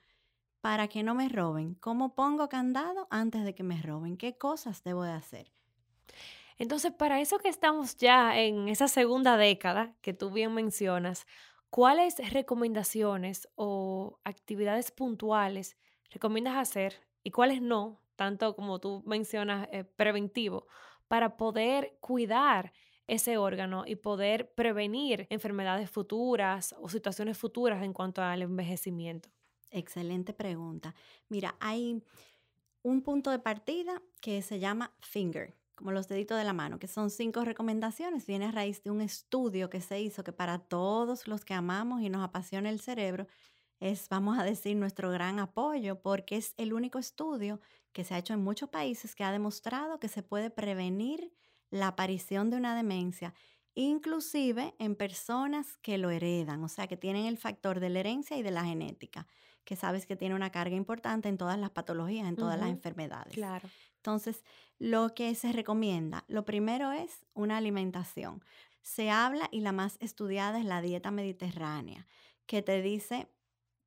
para 0.61 0.87
que 0.87 1.03
no 1.03 1.15
me 1.15 1.29
roben? 1.29 1.75
¿Cómo 1.75 2.15
pongo 2.15 2.49
candado 2.49 3.07
antes 3.11 3.43
de 3.45 3.55
que 3.55 3.63
me 3.63 3.81
roben? 3.81 4.17
¿Qué 4.17 4.37
cosas 4.37 4.83
debo 4.83 5.03
de 5.03 5.11
hacer? 5.11 5.51
Entonces, 6.57 6.91
para 6.93 7.21
eso 7.21 7.39
que 7.39 7.49
estamos 7.49 7.97
ya 7.97 8.37
en 8.39 8.67
esa 8.69 8.87
segunda 8.87 9.37
década 9.37 9.95
que 10.01 10.13
tú 10.13 10.31
bien 10.31 10.53
mencionas, 10.53 11.25
¿cuáles 11.69 12.17
recomendaciones 12.33 13.47
o 13.55 14.19
actividades 14.23 14.91
puntuales 14.91 15.77
recomiendas 16.09 16.55
hacer 16.57 16.95
y 17.23 17.31
cuáles 17.31 17.61
no, 17.61 18.01
tanto 18.15 18.55
como 18.55 18.79
tú 18.79 19.03
mencionas, 19.05 19.67
eh, 19.71 19.83
preventivo, 19.83 20.67
para 21.07 21.37
poder 21.37 21.97
cuidar 22.01 22.73
ese 23.07 23.37
órgano 23.37 23.83
y 23.85 23.95
poder 23.95 24.53
prevenir 24.53 25.27
enfermedades 25.29 25.89
futuras 25.89 26.75
o 26.79 26.89
situaciones 26.89 27.37
futuras 27.37 27.83
en 27.83 27.93
cuanto 27.93 28.21
al 28.21 28.41
envejecimiento? 28.41 29.29
Excelente 29.71 30.33
pregunta. 30.33 30.95
Mira, 31.29 31.55
hay 31.59 32.01
un 32.83 33.01
punto 33.01 33.31
de 33.31 33.39
partida 33.39 34.01
que 34.21 34.41
se 34.41 34.59
llama 34.59 34.93
FINGER, 35.01 35.55
como 35.75 35.91
los 35.91 36.07
deditos 36.07 36.37
de 36.37 36.43
la 36.43 36.53
mano, 36.53 36.79
que 36.79 36.87
son 36.87 37.09
cinco 37.09 37.43
recomendaciones. 37.43 38.25
Viene 38.25 38.45
a 38.45 38.51
raíz 38.51 38.83
de 38.83 38.91
un 38.91 39.01
estudio 39.01 39.69
que 39.69 39.81
se 39.81 40.01
hizo 40.01 40.23
que 40.23 40.31
para 40.31 40.59
todos 40.59 41.27
los 41.27 41.43
que 41.45 41.53
amamos 41.53 42.01
y 42.01 42.09
nos 42.09 42.23
apasiona 42.23 42.69
el 42.69 42.79
cerebro, 42.79 43.27
es, 43.79 44.09
vamos 44.09 44.39
a 44.39 44.43
decir, 44.43 44.75
nuestro 44.75 45.11
gran 45.11 45.39
apoyo, 45.39 46.01
porque 46.01 46.37
es 46.37 46.53
el 46.57 46.73
único 46.73 46.97
estudio 46.97 47.59
que 47.91 48.03
se 48.03 48.15
ha 48.15 48.19
hecho 48.19 48.33
en 48.33 48.43
muchos 48.43 48.69
países 48.69 49.15
que 49.15 49.23
ha 49.23 49.31
demostrado 49.31 49.99
que 49.99 50.07
se 50.07 50.23
puede 50.23 50.49
prevenir 50.49 51.31
la 51.69 51.89
aparición 51.89 52.49
de 52.49 52.57
una 52.57 52.75
demencia, 52.75 53.33
inclusive 53.75 54.73
en 54.79 54.95
personas 54.95 55.77
que 55.77 55.97
lo 55.97 56.09
heredan, 56.09 56.63
o 56.63 56.69
sea, 56.69 56.87
que 56.87 56.97
tienen 56.97 57.25
el 57.25 57.37
factor 57.37 57.79
de 57.79 57.89
la 57.89 57.99
herencia 57.99 58.37
y 58.37 58.41
de 58.41 58.51
la 58.51 58.65
genética, 58.65 59.27
que 59.67 59.75
sabes 59.75 60.05
que 60.05 60.15
tiene 60.15 60.33
una 60.33 60.49
carga 60.49 60.77
importante 60.77 61.27
en 61.27 61.37
todas 61.37 61.59
las 61.59 61.71
patologías, 61.71 62.25
en 62.25 62.37
todas 62.37 62.57
las 62.57 62.69
enfermedades. 62.69 63.33
Claro. 63.33 63.67
Entonces, 63.97 64.45
lo 64.79 65.13
que 65.13 65.35
se 65.35 65.51
recomienda, 65.51 66.23
lo 66.29 66.45
primero 66.45 66.93
es 66.93 67.25
una 67.33 67.57
alimentación. 67.57 68.41
Se 68.81 69.09
habla 69.11 69.49
y 69.51 69.59
la 69.59 69.73
más 69.73 69.97
estudiada 69.99 70.57
es 70.57 70.63
la 70.63 70.81
dieta 70.81 71.11
mediterránea, 71.11 72.07
que 72.45 72.61
te 72.61 72.81
dice 72.81 73.27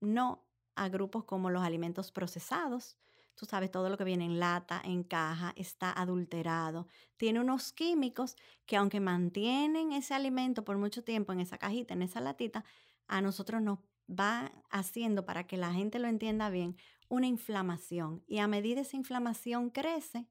no 0.02 0.44
a 0.76 0.90
grupos 0.90 1.24
como 1.24 1.48
los 1.48 1.62
alimentos 1.62 2.12
procesados, 2.12 2.98
tú 3.34 3.46
sabes, 3.46 3.70
todo 3.70 3.88
lo 3.88 3.96
que 3.96 4.04
viene 4.04 4.26
en 4.26 4.38
lata, 4.38 4.82
en 4.84 5.02
caja, 5.02 5.54
está 5.56 5.98
adulterado. 5.98 6.88
Tiene 7.16 7.40
unos 7.40 7.72
químicos 7.72 8.36
que 8.66 8.76
aunque 8.76 9.00
mantienen 9.00 9.92
ese 9.92 10.12
alimento 10.12 10.62
por 10.62 10.76
mucho 10.76 11.02
tiempo 11.02 11.32
en 11.32 11.40
esa 11.40 11.56
cajita, 11.56 11.94
en 11.94 12.02
esa 12.02 12.20
latita, 12.20 12.66
a 13.08 13.22
nosotros 13.22 13.62
nos 13.62 13.78
va 14.10 14.52
haciendo, 14.70 15.24
para 15.24 15.46
que 15.46 15.56
la 15.56 15.72
gente 15.72 15.98
lo 15.98 16.08
entienda 16.08 16.50
bien, 16.50 16.76
una 17.08 17.26
inflamación. 17.26 18.22
Y 18.26 18.38
a 18.38 18.46
medida 18.46 18.80
esa 18.80 18.96
inflamación 18.96 19.70
crece, 19.70 20.28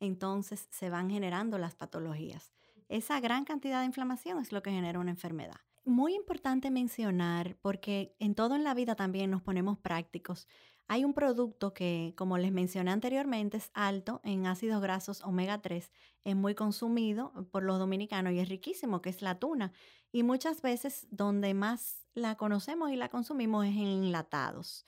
entonces 0.00 0.68
se 0.70 0.90
van 0.90 1.10
generando 1.10 1.58
las 1.58 1.74
patologías. 1.74 2.52
Esa 2.88 3.20
gran 3.20 3.44
cantidad 3.44 3.80
de 3.80 3.86
inflamación 3.86 4.38
es 4.40 4.52
lo 4.52 4.62
que 4.62 4.70
genera 4.70 4.98
una 4.98 5.10
enfermedad. 5.12 5.60
Muy 5.84 6.14
importante 6.14 6.70
mencionar, 6.70 7.56
porque 7.60 8.14
en 8.18 8.34
todo 8.34 8.54
en 8.54 8.64
la 8.64 8.74
vida 8.74 8.94
también 8.94 9.30
nos 9.30 9.42
ponemos 9.42 9.78
prácticos. 9.78 10.46
Hay 10.88 11.04
un 11.04 11.14
producto 11.14 11.72
que, 11.72 12.12
como 12.16 12.38
les 12.38 12.52
mencioné 12.52 12.90
anteriormente, 12.90 13.56
es 13.56 13.70
alto 13.72 14.20
en 14.24 14.46
ácidos 14.46 14.82
grasos 14.82 15.22
omega 15.22 15.62
3, 15.62 15.90
es 16.24 16.36
muy 16.36 16.54
consumido 16.54 17.32
por 17.50 17.62
los 17.62 17.78
dominicanos 17.78 18.32
y 18.32 18.38
es 18.38 18.48
riquísimo, 18.48 19.00
que 19.02 19.10
es 19.10 19.22
la 19.22 19.38
tuna. 19.38 19.72
Y 20.12 20.22
muchas 20.22 20.62
veces 20.62 21.06
donde 21.10 21.54
más 21.54 22.06
la 22.14 22.36
conocemos 22.36 22.90
y 22.90 22.96
la 22.96 23.08
consumimos 23.08 23.64
es 23.64 23.72
en 23.72 23.86
enlatados. 23.86 24.86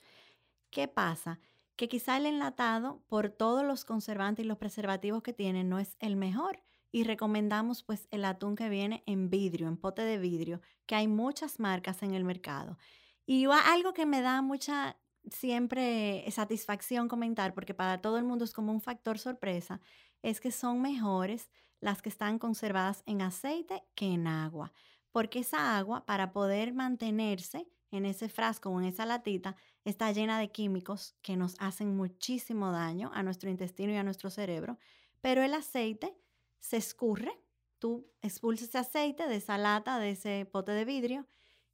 ¿Qué 0.69 0.87
pasa? 0.87 1.39
Que 1.75 1.87
quizá 1.89 2.17
el 2.17 2.25
enlatado, 2.25 3.01
por 3.07 3.29
todos 3.29 3.65
los 3.65 3.85
conservantes 3.85 4.45
y 4.45 4.47
los 4.47 4.57
preservativos 4.57 5.23
que 5.23 5.33
tiene, 5.33 5.63
no 5.63 5.79
es 5.79 5.97
el 5.99 6.15
mejor. 6.15 6.61
Y 6.91 7.03
recomendamos 7.03 7.83
pues 7.83 8.07
el 8.11 8.23
atún 8.23 8.55
que 8.55 8.69
viene 8.69 9.03
en 9.05 9.29
vidrio, 9.29 9.67
en 9.67 9.75
pote 9.75 10.03
de 10.03 10.17
vidrio, 10.17 10.61
que 10.85 10.95
hay 10.95 11.07
muchas 11.07 11.59
marcas 11.59 12.03
en 12.03 12.13
el 12.13 12.23
mercado. 12.23 12.77
Y 13.25 13.45
algo 13.45 13.93
que 13.93 14.05
me 14.05 14.21
da 14.21 14.41
mucha 14.41 14.95
siempre 15.31 16.25
satisfacción 16.31 17.07
comentar, 17.07 17.53
porque 17.53 17.73
para 17.73 18.01
todo 18.01 18.17
el 18.17 18.23
mundo 18.23 18.45
es 18.45 18.53
como 18.53 18.71
un 18.71 18.81
factor 18.81 19.19
sorpresa, 19.19 19.81
es 20.21 20.39
que 20.39 20.51
son 20.51 20.81
mejores 20.81 21.49
las 21.79 22.01
que 22.01 22.09
están 22.09 22.39
conservadas 22.39 23.03
en 23.05 23.21
aceite 23.21 23.83
que 23.95 24.13
en 24.13 24.27
agua, 24.27 24.71
porque 25.11 25.39
esa 25.39 25.77
agua, 25.77 26.05
para 26.05 26.31
poder 26.31 26.73
mantenerse 26.73 27.67
en 27.91 28.05
ese 28.05 28.27
frasco 28.27 28.69
o 28.69 28.79
en 28.79 28.87
esa 28.87 29.05
latita, 29.05 29.55
está 29.83 30.11
llena 30.11 30.39
de 30.39 30.51
químicos 30.51 31.15
que 31.21 31.37
nos 31.37 31.55
hacen 31.59 31.95
muchísimo 31.95 32.71
daño 32.71 33.11
a 33.13 33.23
nuestro 33.23 33.49
intestino 33.49 33.93
y 33.93 33.97
a 33.97 34.03
nuestro 34.03 34.29
cerebro, 34.29 34.77
pero 35.21 35.43
el 35.43 35.53
aceite 35.53 36.17
se 36.59 36.77
escurre, 36.77 37.39
tú 37.79 38.07
expulsas 38.21 38.69
ese 38.69 38.77
aceite 38.79 39.27
de 39.27 39.35
esa 39.35 39.57
lata, 39.57 39.99
de 39.99 40.11
ese 40.11 40.45
pote 40.51 40.71
de 40.71 40.85
vidrio, 40.85 41.27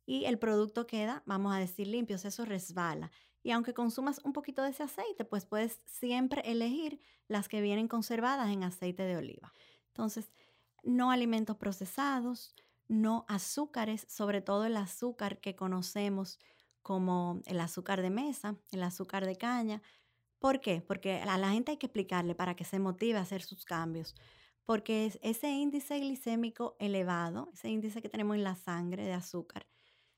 y 0.06 0.26
el 0.26 0.38
producto 0.40 0.88
queda, 0.88 1.24
vamos 1.26 1.56
a 1.56 1.60
decir, 1.60 1.88
limpio, 1.88 2.18
eso 2.18 2.46
resbala. 2.46 3.12
Y 3.44 3.52
aunque 3.52 3.74
consumas 3.74 4.22
un 4.24 4.34
poquito 4.34 4.62
de 4.64 4.70
ese 4.70 4.84
aceite, 4.84 5.26
pues 5.26 5.46
puedes 5.46 5.82
siempre 5.86 6.42
elegir 6.46 7.00
las 7.28 7.48
que 7.48 7.62
vienen 7.62 7.88
conservadas 7.88 8.50
en 8.50 8.64
aceite 8.64 9.04
de 9.04 9.18
oliva. 9.18 9.54
Entonces, 9.88 10.32
no 10.84 11.12
alimentos 11.12 11.58
procesados, 11.58 12.56
no 12.88 13.26
azúcares, 13.28 14.06
sobre 14.10 14.42
todo 14.42 14.66
el 14.66 14.78
azúcar 14.78 15.40
que 15.40 15.56
conocemos 15.56 16.40
como 16.82 17.42
el 17.46 17.60
azúcar 17.60 18.02
de 18.02 18.10
mesa, 18.10 18.58
el 18.72 18.84
azúcar 18.84 19.26
de 19.26 19.38
caña. 19.38 19.82
¿Por 20.40 20.60
qué? 20.62 20.82
Porque 20.82 21.22
a 21.22 21.38
la 21.38 21.52
gente 21.52 21.72
hay 21.72 21.78
que 21.78 21.88
explicarle 21.88 22.36
para 22.36 22.56
que 22.56 22.66
se 22.66 22.80
motive 22.80 23.20
a 23.20 23.22
hacer 23.22 23.44
sus 23.44 23.66
cambios. 23.66 24.16
Porque 24.66 25.18
ese 25.22 25.50
índice 25.50 26.00
glicémico 26.00 26.76
elevado, 26.80 27.50
ese 27.54 27.70
índice 27.70 28.02
que 28.02 28.10
tenemos 28.10 28.36
en 28.36 28.44
la 28.44 28.56
sangre 28.56 29.04
de 29.04 29.14
azúcar, 29.14 29.68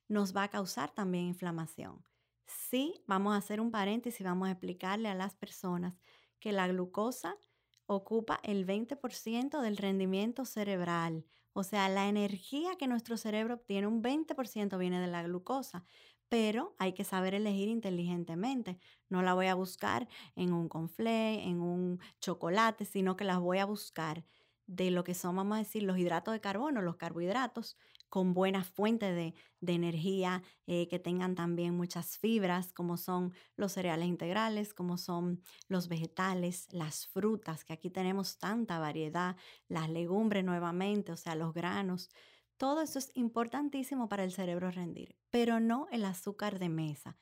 nos 0.07 0.35
va 0.35 0.43
a 0.43 0.49
causar 0.49 0.91
también 0.91 1.25
inflamación. 1.25 2.03
Sí, 2.47 3.03
vamos 3.07 3.33
a 3.33 3.37
hacer 3.37 3.61
un 3.61 3.71
paréntesis 3.71 4.21
y 4.21 4.23
vamos 4.23 4.47
a 4.47 4.51
explicarle 4.51 5.09
a 5.09 5.15
las 5.15 5.35
personas 5.35 5.95
que 6.39 6.51
la 6.51 6.67
glucosa 6.67 7.37
ocupa 7.85 8.39
el 8.43 8.65
20% 8.65 9.61
del 9.61 9.77
rendimiento 9.77 10.45
cerebral. 10.45 11.25
O 11.53 11.63
sea, 11.63 11.87
la 11.89 12.07
energía 12.07 12.75
que 12.77 12.87
nuestro 12.87 13.17
cerebro 13.17 13.55
obtiene, 13.55 13.87
un 13.87 14.01
20% 14.01 14.77
viene 14.77 14.99
de 14.99 15.07
la 15.07 15.23
glucosa. 15.23 15.85
Pero 16.29 16.75
hay 16.79 16.93
que 16.93 17.03
saber 17.03 17.35
elegir 17.35 17.67
inteligentemente. 17.69 18.79
No 19.09 19.21
la 19.21 19.33
voy 19.35 19.47
a 19.47 19.55
buscar 19.55 20.07
en 20.35 20.51
un 20.53 20.67
conflé, 20.67 21.43
en 21.43 21.61
un 21.61 21.99
chocolate, 22.19 22.85
sino 22.85 23.15
que 23.15 23.23
las 23.23 23.39
voy 23.39 23.59
a 23.59 23.65
buscar 23.65 24.25
de 24.65 24.89
lo 24.91 25.03
que 25.03 25.13
son, 25.13 25.35
vamos 25.35 25.55
a 25.57 25.59
decir, 25.59 25.83
los 25.83 25.97
hidratos 25.97 26.33
de 26.33 26.41
carbono, 26.41 26.81
los 26.81 26.95
carbohidratos, 26.95 27.77
con 28.13 28.35
buenas 28.35 28.67
fuentes 28.67 29.15
de, 29.15 29.73
energía, 29.73 30.43
eh, 30.67 30.87
que 30.87 30.99
tengan 30.99 31.33
también 31.33 31.75
muchas 31.75 32.19
fibras, 32.19 32.71
como 32.71 32.95
son 32.95 33.33
los 33.55 33.71
cereales 33.71 34.07
integrales, 34.07 34.75
como 34.75 34.99
son 34.99 35.41
los 35.67 35.87
vegetales, 35.87 36.67
las 36.71 37.07
frutas, 37.07 37.65
que 37.65 37.73
aquí 37.73 37.89
tenemos 37.89 38.37
tanta 38.37 38.77
variedad, 38.77 39.35
las 39.67 39.89
legumbres 39.89 40.45
nuevamente, 40.45 41.11
o 41.11 41.17
sea, 41.17 41.33
los 41.33 41.55
granos. 41.55 42.11
Todo 42.57 42.83
eso 42.83 42.99
es 42.99 43.09
importantísimo 43.15 44.07
para 44.07 44.23
el 44.23 44.31
cerebro 44.31 44.69
rendir, 44.69 45.15
pero 45.31 45.59
no 45.59 45.87
el 45.89 46.05
azúcar 46.05 46.59
de 46.59 46.69
mesa 46.69 47.17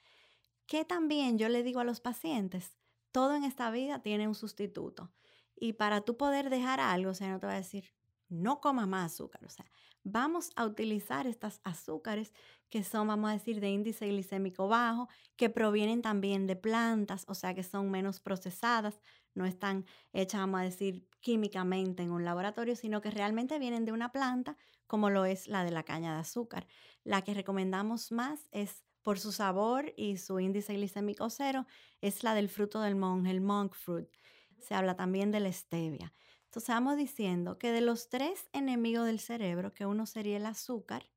que 0.66 0.84
también 0.84 1.38
yo 1.38 1.48
le 1.48 1.64
digo 1.64 1.80
a 1.80 1.86
los 1.86 2.02
pacientes, 2.02 2.78
todo 3.14 3.34
en 3.34 3.46
esta 3.46 3.72
vida 3.72 4.02
tiene 4.02 4.28
un 4.28 4.36
sustituto. 4.36 5.14
Y 5.56 5.72
para 5.72 6.02
tú 6.02 6.18
poder 6.18 6.50
dejar 6.50 6.82
algo, 6.82 7.12
o 7.12 7.14
sea, 7.14 7.30
no 7.30 7.40
te 7.40 7.48
va 7.48 7.54
a 7.54 7.64
decir, 7.64 7.94
no 8.32 8.62
comas 8.62 8.88
más 8.88 9.14
azúcar. 9.14 9.46
O 9.46 9.50
sea, 9.50 9.66
vamos 10.04 10.52
a 10.56 10.66
utilizar 10.66 11.28
estas 11.28 11.62
azúcares 11.64 12.34
que 12.70 12.84
son, 12.84 13.08
vamos 13.08 13.30
a 13.30 13.34
decir, 13.34 13.60
de 13.60 13.70
índice 13.70 14.08
glicémico 14.08 14.68
bajo, 14.68 15.10
que 15.36 15.50
provienen 15.50 16.02
también 16.02 16.48
de 16.48 16.56
plantas, 16.56 17.26
o 17.28 17.36
sea, 17.36 17.54
que 17.54 17.64
son 17.64 17.92
menos 17.92 18.20
procesadas, 18.22 19.02
no 19.34 19.46
están 19.46 19.86
hechas, 20.14 20.40
vamos 20.42 20.62
a 20.62 20.64
decir, 20.64 21.08
químicamente 21.20 22.04
en 22.04 22.12
un 22.12 22.24
laboratorio, 22.26 22.76
sino 22.76 23.02
que 23.02 23.12
realmente 23.12 23.60
vienen 23.60 23.86
de 23.86 23.92
una 23.92 24.12
planta, 24.12 24.58
como 24.88 25.10
lo 25.10 25.26
es 25.26 25.48
la 25.48 25.64
de 25.64 25.72
la 25.72 25.84
caña 25.84 26.14
de 26.14 26.20
azúcar. 26.22 26.68
La 27.04 27.22
que 27.22 27.34
recomendamos 27.34 28.12
más 28.12 28.48
es 28.52 28.86
por 29.04 29.20
su 29.20 29.32
sabor 29.32 29.94
y 29.98 30.18
su 30.18 30.40
índice 30.40 30.74
glicémico 30.74 31.30
cero, 31.30 31.66
es 32.02 32.24
la 32.24 32.34
del 32.34 32.50
fruto 32.50 32.82
del 32.82 32.96
monje, 32.96 33.32
el 33.32 33.42
monk 33.42 33.74
fruit. 33.76 34.10
Se 34.60 34.76
habla 34.76 34.96
también 34.96 35.32
de 35.32 35.40
la 35.40 35.52
stevia. 35.52 36.14
Entonces 36.52 36.76
vamos 36.76 36.98
diciendo 36.98 37.58
que 37.58 37.72
de 37.72 37.80
los 37.80 38.10
tres 38.10 38.50
enemigos 38.52 39.06
del 39.06 39.22
cerebro, 39.22 39.74
que 39.74 39.86
uno 39.86 40.06
sería 40.06 40.36
el 40.36 40.46
azúcar, 40.46 41.10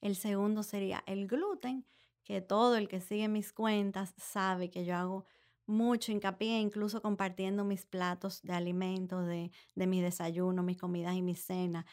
el 0.00 0.16
segundo 0.16 0.64
sería 0.64 1.04
el 1.06 1.28
gluten, 1.28 1.86
que 2.24 2.40
todo 2.40 2.74
el 2.74 2.88
que 2.88 3.00
sigue 3.00 3.28
mis 3.28 3.52
cuentas 3.52 4.14
sabe 4.16 4.68
que 4.68 4.84
yo 4.84 4.96
hago 4.96 5.26
mucho 5.66 6.10
hincapié, 6.10 6.58
incluso 6.58 7.00
compartiendo 7.00 7.62
mis 7.62 7.86
platos 7.86 8.42
de 8.42 8.52
alimentos, 8.52 9.28
de, 9.28 9.52
de 9.76 9.86
mi 9.86 10.00
desayuno, 10.00 10.64
mis 10.64 10.76
comidas 10.76 11.14
y 11.14 11.22
mis 11.22 11.38
cenas. 11.38 11.84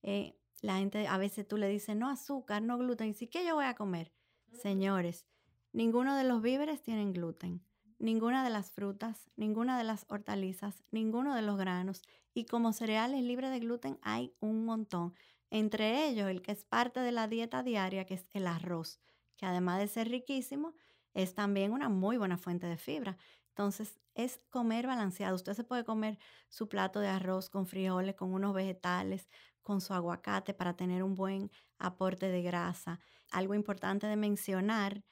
Eh, 0.00 0.34
la 0.62 0.78
gente 0.78 1.06
a 1.06 1.18
veces 1.18 1.46
tú 1.46 1.58
le 1.58 1.68
dices, 1.68 1.94
no 1.94 2.08
azúcar, 2.08 2.62
no 2.62 2.78
gluten, 2.78 3.08
y 3.08 3.12
si 3.12 3.26
¿qué 3.26 3.44
yo 3.44 3.56
voy 3.56 3.66
a 3.66 3.74
comer? 3.74 4.14
Señores, 4.50 5.26
ninguno 5.74 6.16
de 6.16 6.24
los 6.24 6.40
víveres 6.40 6.80
tienen 6.80 7.12
gluten 7.12 7.62
ninguna 8.04 8.44
de 8.44 8.50
las 8.50 8.70
frutas, 8.70 9.30
ninguna 9.34 9.78
de 9.78 9.84
las 9.84 10.04
hortalizas, 10.10 10.84
ninguno 10.90 11.34
de 11.34 11.40
los 11.40 11.56
granos 11.56 12.02
y 12.34 12.44
como 12.44 12.74
cereales 12.74 13.22
libres 13.22 13.50
de 13.50 13.60
gluten 13.60 13.98
hay 14.02 14.34
un 14.40 14.66
montón. 14.66 15.14
Entre 15.48 16.06
ellos, 16.06 16.28
el 16.28 16.42
que 16.42 16.52
es 16.52 16.66
parte 16.66 17.00
de 17.00 17.12
la 17.12 17.28
dieta 17.28 17.62
diaria, 17.62 18.04
que 18.04 18.14
es 18.14 18.26
el 18.34 18.46
arroz, 18.46 19.00
que 19.38 19.46
además 19.46 19.78
de 19.78 19.88
ser 19.88 20.10
riquísimo, 20.10 20.74
es 21.14 21.34
también 21.34 21.72
una 21.72 21.88
muy 21.88 22.18
buena 22.18 22.36
fuente 22.36 22.66
de 22.66 22.76
fibra. 22.76 23.16
Entonces, 23.48 23.98
es 24.14 24.38
comer 24.50 24.86
balanceado. 24.86 25.34
Usted 25.34 25.54
se 25.54 25.64
puede 25.64 25.84
comer 25.84 26.18
su 26.50 26.68
plato 26.68 27.00
de 27.00 27.08
arroz 27.08 27.48
con 27.48 27.66
frijoles, 27.66 28.16
con 28.16 28.34
unos 28.34 28.52
vegetales, 28.52 29.30
con 29.62 29.80
su 29.80 29.94
aguacate 29.94 30.52
para 30.52 30.76
tener 30.76 31.02
un 31.02 31.14
buen 31.14 31.50
aporte 31.78 32.28
de 32.28 32.42
grasa. 32.42 33.00
Algo 33.30 33.54
importante 33.54 34.06
de 34.06 34.16
mencionar 34.16 35.02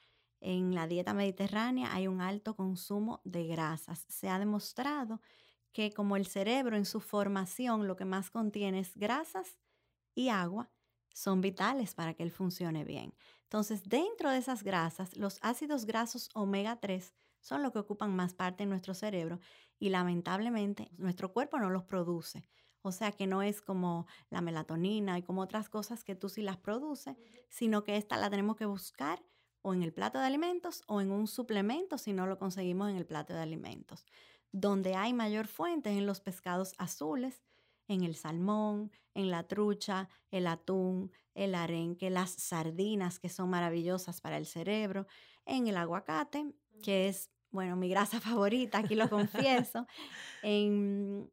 en 0.43 0.75
la 0.75 0.87
dieta 0.87 1.13
mediterránea 1.13 1.93
hay 1.93 2.07
un 2.07 2.21
alto 2.21 2.55
consumo 2.55 3.21
de 3.23 3.47
grasas. 3.47 4.05
Se 4.09 4.29
ha 4.29 4.39
demostrado 4.39 5.21
que 5.71 5.91
como 5.93 6.15
el 6.17 6.27
cerebro 6.27 6.77
en 6.77 6.85
su 6.85 6.99
formación 6.99 7.87
lo 7.87 7.95
que 7.95 8.05
más 8.05 8.29
contiene 8.29 8.79
es 8.79 8.95
grasas 8.95 9.59
y 10.15 10.29
agua, 10.29 10.71
son 11.13 11.41
vitales 11.41 11.93
para 11.95 12.13
que 12.13 12.23
él 12.23 12.31
funcione 12.31 12.83
bien. 12.85 13.15
Entonces, 13.43 13.83
dentro 13.83 14.29
de 14.31 14.37
esas 14.37 14.63
grasas, 14.63 15.15
los 15.15 15.39
ácidos 15.41 15.85
grasos 15.85 16.29
omega 16.33 16.79
3 16.79 17.13
son 17.39 17.61
los 17.61 17.71
que 17.71 17.79
ocupan 17.79 18.15
más 18.15 18.33
parte 18.33 18.63
en 18.63 18.69
nuestro 18.69 18.93
cerebro 18.93 19.39
y 19.79 19.89
lamentablemente 19.89 20.89
nuestro 20.97 21.33
cuerpo 21.33 21.59
no 21.59 21.69
los 21.69 21.83
produce. 21.83 22.49
O 22.81 22.91
sea 22.91 23.11
que 23.11 23.27
no 23.27 23.43
es 23.43 23.61
como 23.61 24.07
la 24.29 24.41
melatonina 24.41 25.17
y 25.17 25.23
como 25.23 25.41
otras 25.41 25.69
cosas 25.69 26.03
que 26.03 26.15
tú 26.15 26.29
sí 26.29 26.41
las 26.41 26.57
produces, 26.57 27.15
sino 27.49 27.83
que 27.83 27.95
esta 27.97 28.17
la 28.17 28.29
tenemos 28.29 28.57
que 28.57 28.65
buscar 28.65 29.23
o 29.63 29.73
en 29.73 29.81
el 29.81 29.91
plato 29.91 30.19
de 30.19 30.25
alimentos 30.25 30.83
o 30.87 31.01
en 31.01 31.11
un 31.11 31.27
suplemento 31.27 31.97
si 31.97 32.13
no 32.13 32.27
lo 32.27 32.37
conseguimos 32.37 32.91
en 32.91 32.97
el 32.97 33.05
plato 33.05 33.33
de 33.33 33.41
alimentos. 33.41 34.05
Donde 34.51 34.95
hay 34.95 35.13
mayor 35.13 35.47
fuente 35.47 35.89
en 35.89 36.05
los 36.05 36.19
pescados 36.19 36.73
azules, 36.77 37.41
en 37.87 38.03
el 38.03 38.15
salmón, 38.15 38.91
en 39.15 39.31
la 39.31 39.43
trucha, 39.43 40.09
el 40.29 40.47
atún, 40.47 41.11
el 41.33 41.55
arenque, 41.55 42.09
las 42.09 42.31
sardinas 42.31 43.19
que 43.19 43.29
son 43.29 43.49
maravillosas 43.49 44.21
para 44.21 44.37
el 44.37 44.45
cerebro, 44.45 45.07
en 45.45 45.67
el 45.67 45.77
aguacate, 45.77 46.53
que 46.83 47.07
es, 47.07 47.31
bueno, 47.49 47.75
mi 47.75 47.89
grasa 47.89 48.19
favorita, 48.21 48.79
aquí 48.79 48.95
lo 48.95 49.09
confieso, 49.09 49.87
en 50.43 51.31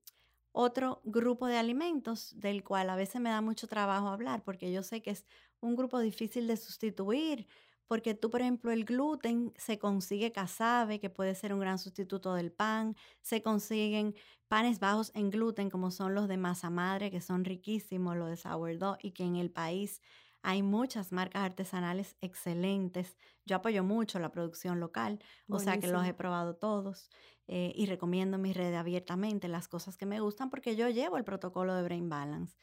otro 0.52 1.00
grupo 1.04 1.47
de 1.47 1.56
alimentos 1.56 2.32
del 2.38 2.64
cual 2.64 2.90
a 2.90 2.97
veces 2.97 3.21
me 3.21 3.30
da 3.30 3.40
mucho 3.40 3.69
trabajo 3.69 4.08
hablar 4.08 4.43
porque 4.43 4.73
yo 4.73 4.82
sé 4.82 5.00
que 5.00 5.10
es 5.10 5.25
un 5.60 5.76
grupo 5.76 6.00
difícil 6.00 6.47
de 6.47 6.56
sustituir 6.56 7.47
porque 7.90 8.14
tú, 8.14 8.30
por 8.30 8.40
ejemplo, 8.40 8.70
el 8.70 8.84
gluten 8.84 9.52
se 9.56 9.80
consigue 9.80 10.30
casabe, 10.30 11.00
que 11.00 11.10
puede 11.10 11.34
ser 11.34 11.52
un 11.52 11.58
gran 11.58 11.76
sustituto 11.76 12.34
del 12.34 12.52
pan, 12.52 12.94
se 13.20 13.42
consiguen 13.42 14.14
panes 14.46 14.78
bajos 14.78 15.10
en 15.12 15.28
gluten, 15.28 15.70
como 15.70 15.90
son 15.90 16.14
los 16.14 16.28
de 16.28 16.36
masa 16.36 16.70
madre, 16.70 17.10
que 17.10 17.20
son 17.20 17.44
riquísimos, 17.44 18.16
los 18.16 18.28
de 18.30 18.36
sourdough, 18.36 18.96
y 19.02 19.10
que 19.10 19.24
en 19.24 19.34
el 19.34 19.50
país 19.50 20.00
hay 20.40 20.62
muchas 20.62 21.10
marcas 21.10 21.42
artesanales 21.42 22.16
excelentes. 22.20 23.16
Yo 23.44 23.56
apoyo 23.56 23.82
mucho 23.82 24.20
la 24.20 24.30
producción 24.30 24.78
local, 24.78 25.18
o 25.48 25.58
sea 25.58 25.80
que 25.80 25.88
los 25.88 26.06
he 26.06 26.14
probado 26.14 26.54
todos 26.54 27.10
eh, 27.48 27.72
y 27.74 27.86
recomiendo 27.86 28.36
en 28.36 28.42
mi 28.42 28.52
red 28.52 28.72
abiertamente 28.72 29.48
las 29.48 29.66
cosas 29.66 29.96
que 29.96 30.06
me 30.06 30.20
gustan 30.20 30.48
porque 30.48 30.76
yo 30.76 30.88
llevo 30.90 31.16
el 31.16 31.24
protocolo 31.24 31.74
de 31.74 31.82
Brain 31.82 32.08
Balance. 32.08 32.56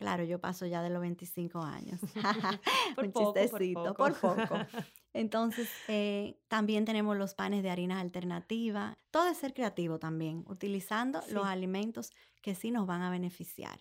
Claro, 0.00 0.24
yo 0.24 0.40
paso 0.40 0.64
ya 0.64 0.82
de 0.82 0.88
los 0.88 1.02
25 1.02 1.60
años. 1.60 2.00
por 2.96 3.04
Un 3.04 3.12
poco, 3.12 3.38
chistecito, 3.38 3.92
por 3.92 4.18
poco. 4.18 4.56
Entonces, 5.12 5.68
eh, 5.88 6.40
también 6.48 6.86
tenemos 6.86 7.18
los 7.18 7.34
panes 7.34 7.62
de 7.62 7.68
harina 7.68 8.00
alternativa. 8.00 8.96
Todo 9.10 9.28
es 9.28 9.36
ser 9.36 9.52
creativo 9.52 9.98
también, 9.98 10.42
utilizando 10.48 11.20
los 11.32 11.44
alimentos 11.44 12.12
que 12.40 12.54
sí 12.54 12.70
nos 12.70 12.86
van 12.86 13.02
a 13.02 13.10
beneficiar. 13.10 13.78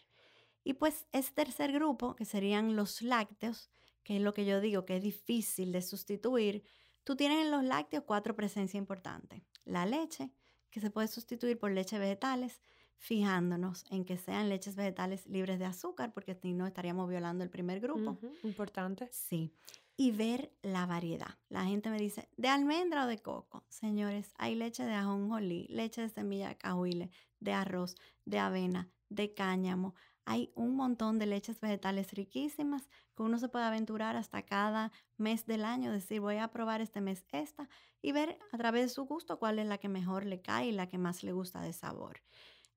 Y 0.66 0.74
pues 0.74 1.08
ese 1.14 1.32
tercer 1.32 1.72
grupo, 1.72 2.18
que 2.18 2.26
serían 2.26 2.76
los 2.76 3.02
lácteos, 3.02 3.70
que 4.04 4.18
es 4.18 4.22
lo 4.22 4.34
que 4.34 4.44
yo 4.44 4.60
digo 4.60 4.86
que 4.86 4.98
es 4.98 5.02
difícil 5.02 5.72
de 5.72 5.82
sustituir, 5.82 6.66
tú 7.06 7.16
tienes 7.16 7.46
en 7.46 7.52
los 7.52 7.64
lácteos 7.64 8.04
cuatro 8.06 8.36
presencias 8.36 8.78
importantes. 8.78 9.42
La 9.64 9.86
leche, 9.86 10.34
que 10.70 10.82
se 10.82 10.92
puede 10.92 11.08
sustituir 11.08 11.58
por 11.58 11.72
leche 11.72 11.98
vegetales, 11.98 12.62
fijándonos 13.00 13.86
en 13.90 14.04
que 14.04 14.18
sean 14.18 14.50
leches 14.50 14.76
vegetales 14.76 15.26
libres 15.26 15.58
de 15.58 15.66
azúcar, 15.66 16.14
porque 16.14 16.36
si 16.36 16.54
no 16.54 16.68
estaríamos 16.68 17.10
violando 17.10 17.44
el 17.44 17.50
primer 17.50 17.80
grupo. 17.80 18.20
Importante. 18.44 19.10
Sí. 19.12 19.54
Y 19.96 20.12
ver 20.12 20.52
la 20.62 20.86
variedad. 20.86 21.38
La 21.48 21.66
gente 21.66 21.90
me 21.90 21.98
dice, 21.98 22.30
¿de 22.38 22.50
almendra 22.50 23.06
o 23.06 23.08
de 23.08 23.18
coco? 23.18 23.64
Señores, 23.70 24.34
hay 24.38 24.56
leche 24.56 24.84
de 24.84 24.94
ajonjolí, 24.94 25.68
leche 25.70 26.02
de 26.02 26.10
semilla 26.10 26.50
de 26.50 26.58
cahuile, 26.58 27.10
de 27.40 27.54
arroz, 27.54 27.96
de 28.26 28.40
avena, 28.40 28.90
de 29.08 29.34
cáñamo. 29.34 29.96
Hay 30.26 30.52
un 30.56 30.76
montón 30.76 31.20
de 31.20 31.26
leches 31.26 31.60
vegetales 31.60 32.12
riquísimas 32.12 32.90
que 33.16 33.24
uno 33.24 33.40
se 33.40 33.50
puede 33.50 33.66
aventurar 33.66 34.16
hasta 34.18 34.44
cada 34.44 34.92
mes 35.18 35.46
del 35.46 35.64
año, 35.66 35.92
decir, 35.92 36.20
voy 36.20 36.38
a 36.38 36.50
probar 36.50 36.82
este 36.82 37.02
mes 37.02 37.26
esta 37.32 37.70
y 38.02 38.12
ver 38.12 38.38
a 38.52 38.58
través 38.58 38.84
de 38.84 38.90
su 38.90 39.06
gusto 39.06 39.40
cuál 39.40 39.58
es 39.58 39.68
la 39.68 39.78
que 39.78 39.90
mejor 39.90 40.26
le 40.26 40.42
cae 40.42 40.68
y 40.68 40.72
la 40.74 40.88
que 40.88 40.98
más 40.98 41.24
le 41.24 41.32
gusta 41.32 41.62
de 41.62 41.74
sabor. 41.74 42.22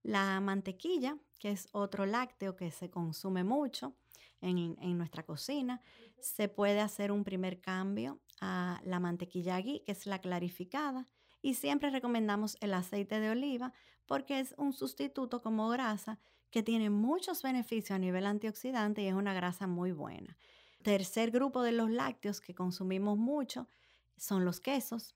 La 0.03 0.41
mantequilla, 0.41 1.17
que 1.39 1.51
es 1.51 1.69
otro 1.73 2.07
lácteo 2.07 2.57
que 2.57 2.71
se 2.71 2.91
consume 2.91 3.45
mucho 3.45 3.95
en, 4.41 4.99
nuestra 4.99 5.23
cocina, 5.23 5.81
se 6.21 6.49
puede 6.49 6.81
hacer 6.81 7.13
un 7.13 7.25
primer 7.25 7.61
cambio 7.61 8.21
a 8.41 8.81
la 8.85 8.99
mantequilla 8.99 9.61
ghee, 9.61 9.83
que 9.85 9.93
es 9.93 10.07
la 10.07 10.21
clarificada. 10.21 11.07
Y 11.41 11.55
siempre 11.55 11.91
recomendamos 11.91 12.57
el 12.61 12.75
aceite 12.75 13.21
de 13.21 13.31
oliva 13.31 13.73
porque 14.07 14.41
es 14.41 14.55
un 14.59 14.73
sustituto 14.73 15.43
como 15.43 15.69
grasa 15.69 16.19
que 16.51 16.63
tiene 16.63 16.91
muchos 16.91 17.43
beneficios 17.43 17.93
a 17.93 17.99
nivel 17.99 18.27
antioxidante 18.27 19.03
y 19.03 19.07
es 19.07 19.15
una 19.15 19.35
grasa 19.35 19.67
muy 19.67 19.93
buena. 19.93 20.37
Tercer 20.83 21.31
grupo 21.31 21.63
de 21.63 21.73
los 21.73 21.91
lácteos 21.91 22.41
que 22.41 22.55
consumimos 22.55 23.17
mucho 23.17 23.69
son 24.17 24.45
los 24.45 24.61
quesos. 24.61 25.15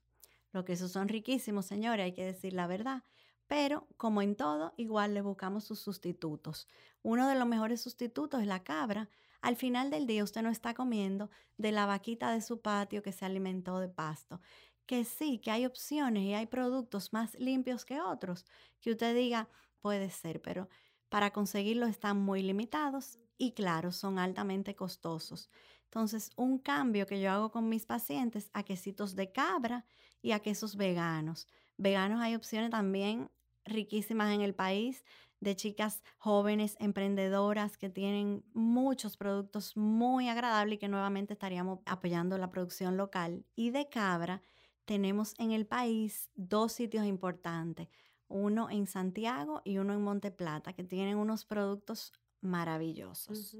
Los 0.51 0.63
quesos 0.63 0.91
son 0.91 1.09
riquísimos, 1.09 1.65
señores, 1.65 2.05
hay 2.05 2.13
que 2.13 2.25
decir 2.25 2.53
la 2.53 2.67
verdad. 2.67 3.03
Pero, 3.47 3.87
como 3.97 4.21
en 4.21 4.35
todo, 4.35 4.73
igual 4.77 5.13
le 5.13 5.21
buscamos 5.21 5.63
sus 5.63 5.79
sustitutos. 5.79 6.67
Uno 7.01 7.27
de 7.29 7.35
los 7.35 7.47
mejores 7.47 7.81
sustitutos 7.81 8.41
es 8.41 8.47
la 8.47 8.63
cabra. 8.63 9.09
Al 9.41 9.55
final 9.55 9.89
del 9.89 10.05
día 10.07 10.23
usted 10.23 10.41
no 10.41 10.49
está 10.49 10.73
comiendo 10.73 11.29
de 11.57 11.71
la 11.71 11.85
vaquita 11.85 12.31
de 12.31 12.41
su 12.41 12.61
patio 12.61 13.01
que 13.01 13.13
se 13.13 13.25
alimentó 13.25 13.79
de 13.79 13.87
pasto. 13.87 14.41
Que 14.85 15.05
sí, 15.05 15.39
que 15.39 15.51
hay 15.51 15.65
opciones 15.65 16.23
y 16.23 16.33
hay 16.33 16.47
productos 16.47 17.13
más 17.13 17.35
limpios 17.35 17.85
que 17.85 18.01
otros. 18.01 18.45
Que 18.81 18.91
usted 18.91 19.15
diga, 19.15 19.49
puede 19.81 20.09
ser, 20.09 20.41
pero 20.41 20.67
para 21.09 21.31
conseguirlo 21.31 21.85
están 21.85 22.19
muy 22.19 22.43
limitados 22.43 23.19
y 23.37 23.53
claro, 23.53 23.91
son 23.91 24.19
altamente 24.19 24.75
costosos. 24.75 25.49
Entonces, 25.85 26.31
un 26.35 26.57
cambio 26.59 27.05
que 27.05 27.21
yo 27.21 27.31
hago 27.31 27.51
con 27.51 27.69
mis 27.69 27.85
pacientes 27.85 28.49
a 28.53 28.63
quesitos 28.63 29.15
de 29.15 29.31
cabra 29.31 29.85
y 30.21 30.31
a 30.31 30.39
quesos 30.41 30.75
veganos. 30.75 31.47
Veganos 31.77 32.19
hay 32.19 32.35
opciones 32.35 32.71
también 32.71 33.29
riquísimas 33.67 34.33
en 34.33 34.41
el 34.41 34.55
país 34.55 35.03
de 35.39 35.55
chicas 35.55 36.03
jóvenes 36.17 36.75
emprendedoras 36.79 37.77
que 37.77 37.89
tienen 37.89 38.43
muchos 38.53 39.17
productos 39.17 39.77
muy 39.77 40.29
agradables 40.29 40.75
y 40.75 40.79
que 40.79 40.87
nuevamente 40.87 41.33
estaríamos 41.33 41.79
apoyando 41.85 42.37
la 42.37 42.49
producción 42.49 42.97
local. 42.97 43.45
Y 43.55 43.69
de 43.69 43.87
cabra 43.87 44.41
tenemos 44.85 45.33
en 45.37 45.51
el 45.51 45.67
país 45.67 46.31
dos 46.35 46.71
sitios 46.71 47.05
importantes, 47.05 47.89
uno 48.27 48.69
en 48.69 48.87
Santiago 48.87 49.61
y 49.63 49.77
uno 49.77 49.93
en 49.93 50.01
Monte 50.01 50.31
Plata, 50.31 50.73
que 50.73 50.83
tienen 50.83 51.17
unos 51.17 51.45
productos 51.45 52.13
maravillosos. 52.41 53.57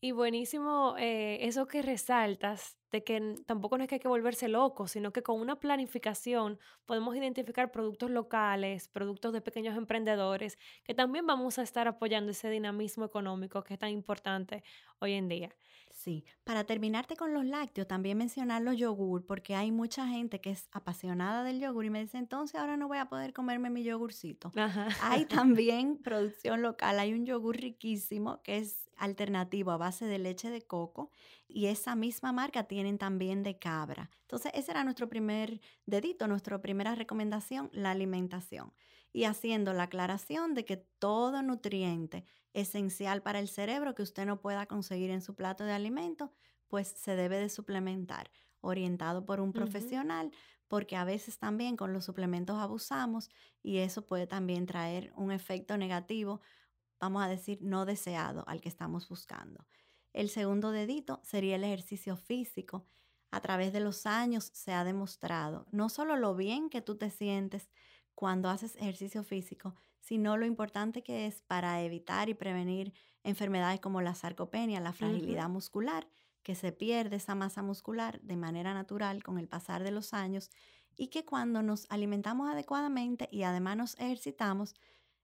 Y 0.00 0.12
buenísimo 0.12 0.94
eh, 0.98 1.38
eso 1.42 1.66
que 1.66 1.82
resaltas, 1.82 2.78
de 2.92 3.04
que 3.04 3.34
tampoco 3.46 3.76
no 3.78 3.84
es 3.84 3.88
que 3.88 3.96
hay 3.96 4.00
que 4.00 4.08
volverse 4.08 4.48
loco, 4.48 4.88
sino 4.88 5.12
que 5.12 5.22
con 5.22 5.40
una 5.40 5.58
planificación 5.60 6.58
podemos 6.86 7.16
identificar 7.16 7.70
productos 7.72 8.10
locales, 8.10 8.88
productos 8.88 9.32
de 9.32 9.40
pequeños 9.40 9.76
emprendedores, 9.76 10.58
que 10.84 10.94
también 10.94 11.26
vamos 11.26 11.58
a 11.58 11.62
estar 11.62 11.88
apoyando 11.88 12.30
ese 12.32 12.50
dinamismo 12.50 13.04
económico 13.04 13.62
que 13.64 13.74
es 13.74 13.80
tan 13.80 13.90
importante 13.90 14.62
hoy 15.00 15.12
en 15.14 15.28
día. 15.28 15.56
Sí, 16.06 16.24
para 16.44 16.62
terminarte 16.62 17.16
con 17.16 17.34
los 17.34 17.44
lácteos, 17.44 17.88
también 17.88 18.16
mencionar 18.16 18.62
los 18.62 18.76
yogur, 18.76 19.26
porque 19.26 19.56
hay 19.56 19.72
mucha 19.72 20.06
gente 20.06 20.40
que 20.40 20.50
es 20.50 20.68
apasionada 20.70 21.42
del 21.42 21.58
yogur 21.58 21.84
y 21.84 21.90
me 21.90 21.98
dice, 22.00 22.16
entonces 22.16 22.60
ahora 22.60 22.76
no 22.76 22.86
voy 22.86 22.98
a 22.98 23.08
poder 23.08 23.32
comerme 23.32 23.70
mi 23.70 23.82
yogurcito. 23.82 24.52
Hay 25.02 25.24
también 25.56 25.96
producción 25.96 26.62
local, 26.62 27.00
hay 27.00 27.12
un 27.12 27.26
yogur 27.26 27.56
riquísimo 27.56 28.40
que 28.44 28.58
es 28.58 28.88
alternativo 28.96 29.72
a 29.72 29.78
base 29.78 30.06
de 30.06 30.20
leche 30.20 30.48
de 30.48 30.62
coco 30.62 31.10
y 31.48 31.66
esa 31.66 31.96
misma 31.96 32.30
marca 32.30 32.62
tienen 32.68 32.98
también 32.98 33.42
de 33.42 33.58
cabra. 33.58 34.08
Entonces, 34.20 34.52
ese 34.54 34.70
era 34.70 34.84
nuestro 34.84 35.08
primer 35.08 35.60
dedito, 35.86 36.28
nuestra 36.28 36.62
primera 36.62 36.94
recomendación, 36.94 37.68
la 37.72 37.90
alimentación. 37.90 38.72
Y 39.16 39.24
haciendo 39.24 39.72
la 39.72 39.84
aclaración 39.84 40.52
de 40.52 40.66
que 40.66 40.76
todo 40.76 41.40
nutriente 41.40 42.26
esencial 42.52 43.22
para 43.22 43.38
el 43.38 43.48
cerebro 43.48 43.94
que 43.94 44.02
usted 44.02 44.26
no 44.26 44.42
pueda 44.42 44.66
conseguir 44.66 45.08
en 45.08 45.22
su 45.22 45.34
plato 45.34 45.64
de 45.64 45.72
alimento, 45.72 46.34
pues 46.68 46.88
se 46.88 47.16
debe 47.16 47.38
de 47.38 47.48
suplementar, 47.48 48.30
orientado 48.60 49.24
por 49.24 49.40
un 49.40 49.54
profesional, 49.54 50.32
porque 50.68 50.96
a 50.96 51.04
veces 51.04 51.38
también 51.38 51.78
con 51.78 51.94
los 51.94 52.04
suplementos 52.04 52.58
abusamos 52.58 53.30
y 53.62 53.78
eso 53.78 54.04
puede 54.04 54.26
también 54.26 54.66
traer 54.66 55.14
un 55.16 55.32
efecto 55.32 55.78
negativo, 55.78 56.42
vamos 57.00 57.22
a 57.24 57.28
decir, 57.28 57.56
no 57.62 57.86
deseado 57.86 58.44
al 58.46 58.60
que 58.60 58.68
estamos 58.68 59.08
buscando. 59.08 59.66
El 60.12 60.28
segundo 60.28 60.72
dedito 60.72 61.22
sería 61.22 61.56
el 61.56 61.64
ejercicio 61.64 62.16
físico. 62.16 62.84
A 63.30 63.40
través 63.40 63.72
de 63.72 63.80
los 63.80 64.04
años 64.04 64.50
se 64.52 64.74
ha 64.74 64.84
demostrado 64.84 65.66
no 65.70 65.88
solo 65.88 66.16
lo 66.16 66.36
bien 66.36 66.68
que 66.68 66.82
tú 66.82 66.98
te 66.98 67.08
sientes 67.08 67.70
cuando 68.16 68.48
haces 68.48 68.74
ejercicio 68.76 69.22
físico, 69.22 69.76
sino 70.00 70.36
lo 70.36 70.46
importante 70.46 71.02
que 71.02 71.26
es 71.26 71.42
para 71.42 71.82
evitar 71.82 72.28
y 72.28 72.34
prevenir 72.34 72.94
enfermedades 73.22 73.78
como 73.78 74.00
la 74.00 74.14
sarcopenia, 74.14 74.80
la 74.80 74.94
fragilidad 74.94 75.48
muscular, 75.48 76.08
que 76.42 76.54
se 76.54 76.72
pierde 76.72 77.16
esa 77.16 77.34
masa 77.34 77.62
muscular 77.62 78.20
de 78.22 78.36
manera 78.36 78.72
natural 78.72 79.22
con 79.22 79.38
el 79.38 79.48
pasar 79.48 79.84
de 79.84 79.90
los 79.90 80.14
años 80.14 80.50
y 80.96 81.08
que 81.08 81.26
cuando 81.26 81.62
nos 81.62 81.86
alimentamos 81.90 82.48
adecuadamente 82.48 83.28
y 83.30 83.42
además 83.42 83.76
nos 83.76 83.98
ejercitamos, 83.98 84.74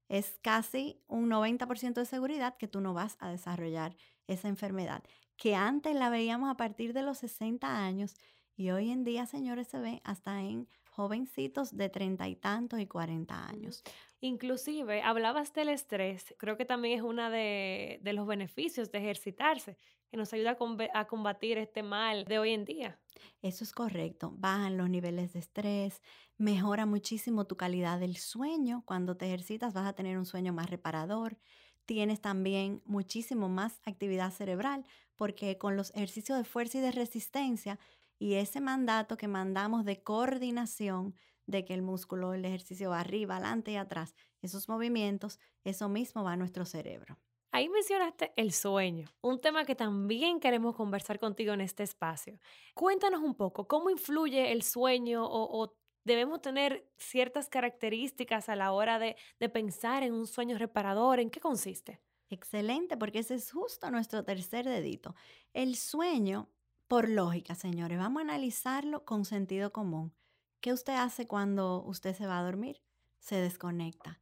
es 0.09 0.39
casi 0.43 1.01
un 1.07 1.31
90% 1.31 1.95
de 1.95 2.05
seguridad 2.05 2.59
que 2.59 2.69
tú 2.69 2.83
no 2.83 2.93
vas 2.93 3.17
a 3.21 3.31
desarrollar 3.31 3.97
esa 4.27 4.49
enfermedad, 4.49 5.03
que 5.37 5.55
antes 5.55 5.95
la 5.95 6.11
veíamos 6.11 6.51
a 6.51 6.59
partir 6.59 6.93
de 6.93 7.03
los 7.03 7.19
60 7.19 7.85
años 7.85 8.15
y 8.55 8.71
hoy 8.71 8.91
en 8.91 9.03
día, 9.03 9.25
señores, 9.25 9.69
se 9.69 9.79
ve 9.79 10.03
hasta 10.05 10.43
en 10.43 10.69
jovencitos 10.93 11.75
de 11.75 11.89
treinta 11.89 12.29
y 12.29 12.37
tantos 12.37 12.79
y 12.79 12.87
cuarenta 12.87 13.47
años. 13.49 13.83
Inclusive, 14.21 15.03
hablabas 15.03 15.53
del 15.55 15.71
estrés, 15.71 16.35
creo 16.39 16.57
que 16.57 16.65
también 16.65 16.99
es 16.99 17.05
uno 17.05 17.31
de, 17.31 17.99
los 18.05 18.27
beneficios 18.27 18.93
de 18.93 18.99
ejercitarse, 18.99 19.79
que 20.11 20.17
nos 20.19 20.33
ayuda 20.35 20.59
a, 20.95 21.07
combatir 21.07 21.57
este 21.57 21.83
mal 21.83 22.27
de 22.27 22.39
hoy 22.39 22.53
en 22.53 22.65
día. 22.67 23.01
Eso 23.41 23.65
es 23.65 23.73
correcto, 23.73 24.35
bajan 24.37 24.77
los 24.77 24.91
niveles 24.91 25.33
de 25.33 25.39
estrés, 25.39 26.03
mejora 26.37 26.85
muchísimo 26.85 27.47
tu 27.47 27.57
calidad 27.57 27.99
del 27.99 28.17
sueño, 28.17 28.83
cuando 28.85 29.17
te 29.17 29.27
ejercitas 29.27 29.73
vas 29.73 29.87
a 29.87 29.95
tener 29.95 30.19
un 30.19 30.27
sueño 30.27 30.53
más 30.53 30.69
reparador, 30.69 31.39
tienes 31.87 32.21
también 32.21 32.83
muchísimo 32.85 33.49
más 33.49 33.81
actividad 33.87 34.31
cerebral, 34.31 34.85
porque 35.17 35.57
con 35.59 35.77
los 35.77 35.91
ejercicios 35.95 36.39
de 36.39 36.45
fuerza 36.45 36.79
y 36.79 36.81
de 36.83 36.93
resistencia 36.93 37.79
y 38.23 38.37
ese 38.37 38.61
mandato 38.61 39.17
que 39.17 39.27
mandamos 39.27 39.85
de 39.85 40.01
coordinación, 40.01 41.17
de 41.47 41.65
que 41.65 41.75
el 41.75 41.83
músculo, 41.83 42.35
el 42.35 42.45
ejercicio 42.45 42.91
va 42.91 43.01
arriba, 43.01 43.35
adelante 43.35 43.73
y 43.73 43.77
atrás, 43.77 44.15
esos 44.43 44.69
movimientos, 44.69 45.41
eso 45.65 45.89
mismo 45.89 46.23
va 46.23 46.35
a 46.35 46.37
nuestro 46.37 46.65
cerebro. 46.65 47.19
Ahí 47.51 47.69
mencionaste 47.69 48.33
el 48.37 48.53
sueño, 48.53 49.09
un 49.23 49.41
tema 49.41 49.65
que 49.65 49.75
también 49.75 50.39
queremos 50.39 50.77
conversar 50.77 51.19
contigo 51.19 51.53
en 51.53 51.63
este 51.63 51.83
espacio. 51.83 52.39
Cuéntanos 52.75 53.23
un 53.23 53.35
poco, 53.35 53.67
¿cómo 53.67 53.91
influye 53.91 54.53
el 54.53 54.63
sueño 54.63 55.27
o, 55.29 55.75
debemos 56.05 56.41
tener 56.43 56.89
ciertas 56.99 57.49
características 57.49 58.49
a 58.49 58.55
la 58.55 58.71
hora 58.71 59.01
de, 59.01 59.17
de 59.41 59.49
pensar 59.49 60.05
en 60.05 60.13
un 60.13 60.29
sueño 60.29 60.59
reparador? 60.59 61.19
¿En 61.19 61.29
qué 61.29 61.41
consiste? 61.41 62.01
Excelente, 62.31 62.97
porque 62.97 63.19
ese 63.19 63.35
es 63.35 63.51
justo 63.51 63.91
nuestro 63.91 64.23
tercer 64.23 64.65
dedito. 64.65 65.17
El 65.53 65.75
sueño 65.75 66.49
por 66.93 67.09
lógica, 67.09 67.55
señores, 67.55 67.97
vamos 67.97 68.21
a 68.21 68.25
analizarlo 68.25 69.07
con 69.07 69.25
sentido 69.25 69.73
común. 69.73 70.13
¿Qué 70.61 70.75
usted 70.75 70.93
hace 70.93 71.27
cuando 71.27 71.83
usted 71.85 72.15
se 72.15 72.27
va 72.27 72.39
a 72.39 72.43
dormir? 72.43 72.83
Se 73.19 73.37
desconecta 73.37 74.21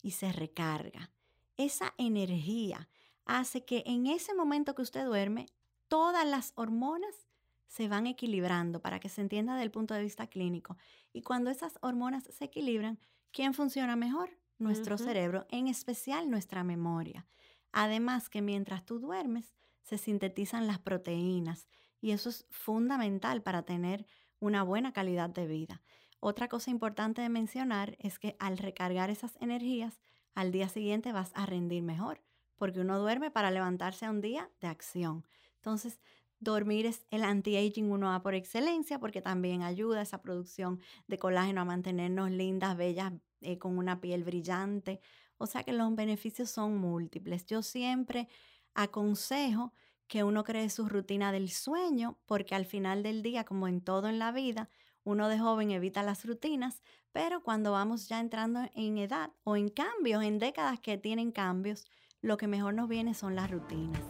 y 0.00 0.12
se 0.12 0.32
recarga. 0.32 1.10
Esa 1.58 1.92
energía 1.98 2.88
hace 3.26 3.66
que 3.66 3.82
en 3.84 4.06
ese 4.06 4.34
momento 4.34 4.74
que 4.74 4.80
usted 4.80 5.04
duerme, 5.04 5.44
todas 5.88 6.26
las 6.26 6.52
hormonas 6.54 7.28
se 7.66 7.86
van 7.86 8.06
equilibrando 8.06 8.80
para 8.80 8.98
que 8.98 9.10
se 9.10 9.20
entienda 9.20 9.52
desde 9.52 9.64
el 9.64 9.70
punto 9.70 9.92
de 9.92 10.02
vista 10.02 10.26
clínico. 10.26 10.78
Y 11.12 11.20
cuando 11.20 11.50
esas 11.50 11.78
hormonas 11.82 12.24
se 12.30 12.46
equilibran, 12.46 12.98
¿quién 13.30 13.52
funciona 13.52 13.94
mejor? 13.94 14.30
Nuestro 14.56 14.96
cerebro, 14.96 15.46
en 15.50 15.68
especial 15.68 16.30
nuestra 16.30 16.64
memoria. 16.64 17.26
Además 17.72 18.30
que 18.30 18.40
mientras 18.40 18.86
tú 18.86 19.00
duermes, 19.00 19.54
se 19.82 19.98
sintetizan 19.98 20.66
las 20.66 20.78
proteínas 20.78 21.68
y 22.06 22.12
eso 22.12 22.28
es 22.28 22.46
fundamental 22.50 23.42
para 23.42 23.64
tener 23.64 24.06
una 24.38 24.62
buena 24.62 24.92
calidad 24.92 25.28
de 25.28 25.48
vida. 25.48 25.82
Otra 26.20 26.46
cosa 26.46 26.70
importante 26.70 27.20
de 27.20 27.28
mencionar 27.28 27.96
es 27.98 28.20
que 28.20 28.36
al 28.38 28.58
recargar 28.58 29.10
esas 29.10 29.36
energías, 29.40 30.00
al 30.32 30.52
día 30.52 30.68
siguiente 30.68 31.10
vas 31.10 31.32
a 31.34 31.46
rendir 31.46 31.82
mejor, 31.82 32.22
porque 32.54 32.78
uno 32.78 33.00
duerme 33.00 33.32
para 33.32 33.50
levantarse 33.50 34.06
a 34.06 34.10
un 34.10 34.20
día 34.20 34.48
de 34.60 34.68
acción. 34.68 35.26
Entonces, 35.56 35.98
dormir 36.38 36.86
es 36.86 37.06
el 37.10 37.24
anti-aging 37.24 37.90
1A 37.90 38.22
por 38.22 38.36
excelencia, 38.36 39.00
porque 39.00 39.20
también 39.20 39.62
ayuda 39.62 39.98
a 39.98 40.02
esa 40.02 40.22
producción 40.22 40.78
de 41.08 41.18
colágeno 41.18 41.62
a 41.62 41.64
mantenernos 41.64 42.30
lindas, 42.30 42.76
bellas, 42.76 43.14
eh, 43.40 43.58
con 43.58 43.78
una 43.78 44.00
piel 44.00 44.22
brillante. 44.22 45.00
O 45.38 45.46
sea 45.46 45.64
que 45.64 45.72
los 45.72 45.92
beneficios 45.96 46.50
son 46.50 46.78
múltiples. 46.78 47.46
Yo 47.46 47.62
siempre 47.62 48.28
aconsejo 48.74 49.72
que 50.08 50.24
uno 50.24 50.44
cree 50.44 50.70
su 50.70 50.88
rutina 50.88 51.32
del 51.32 51.50
sueño, 51.50 52.18
porque 52.26 52.54
al 52.54 52.64
final 52.64 53.02
del 53.02 53.22
día, 53.22 53.44
como 53.44 53.68
en 53.68 53.80
todo 53.80 54.08
en 54.08 54.18
la 54.18 54.32
vida, 54.32 54.68
uno 55.04 55.28
de 55.28 55.38
joven 55.38 55.70
evita 55.70 56.02
las 56.02 56.24
rutinas, 56.24 56.82
pero 57.12 57.42
cuando 57.42 57.72
vamos 57.72 58.08
ya 58.08 58.20
entrando 58.20 58.68
en 58.74 58.98
edad 58.98 59.30
o 59.44 59.56
en 59.56 59.68
cambios, 59.68 60.22
en 60.22 60.38
décadas 60.38 60.80
que 60.80 60.98
tienen 60.98 61.32
cambios, 61.32 61.86
lo 62.20 62.36
que 62.36 62.46
mejor 62.46 62.74
nos 62.74 62.88
viene 62.88 63.14
son 63.14 63.36
las 63.36 63.50
rutinas. 63.50 64.02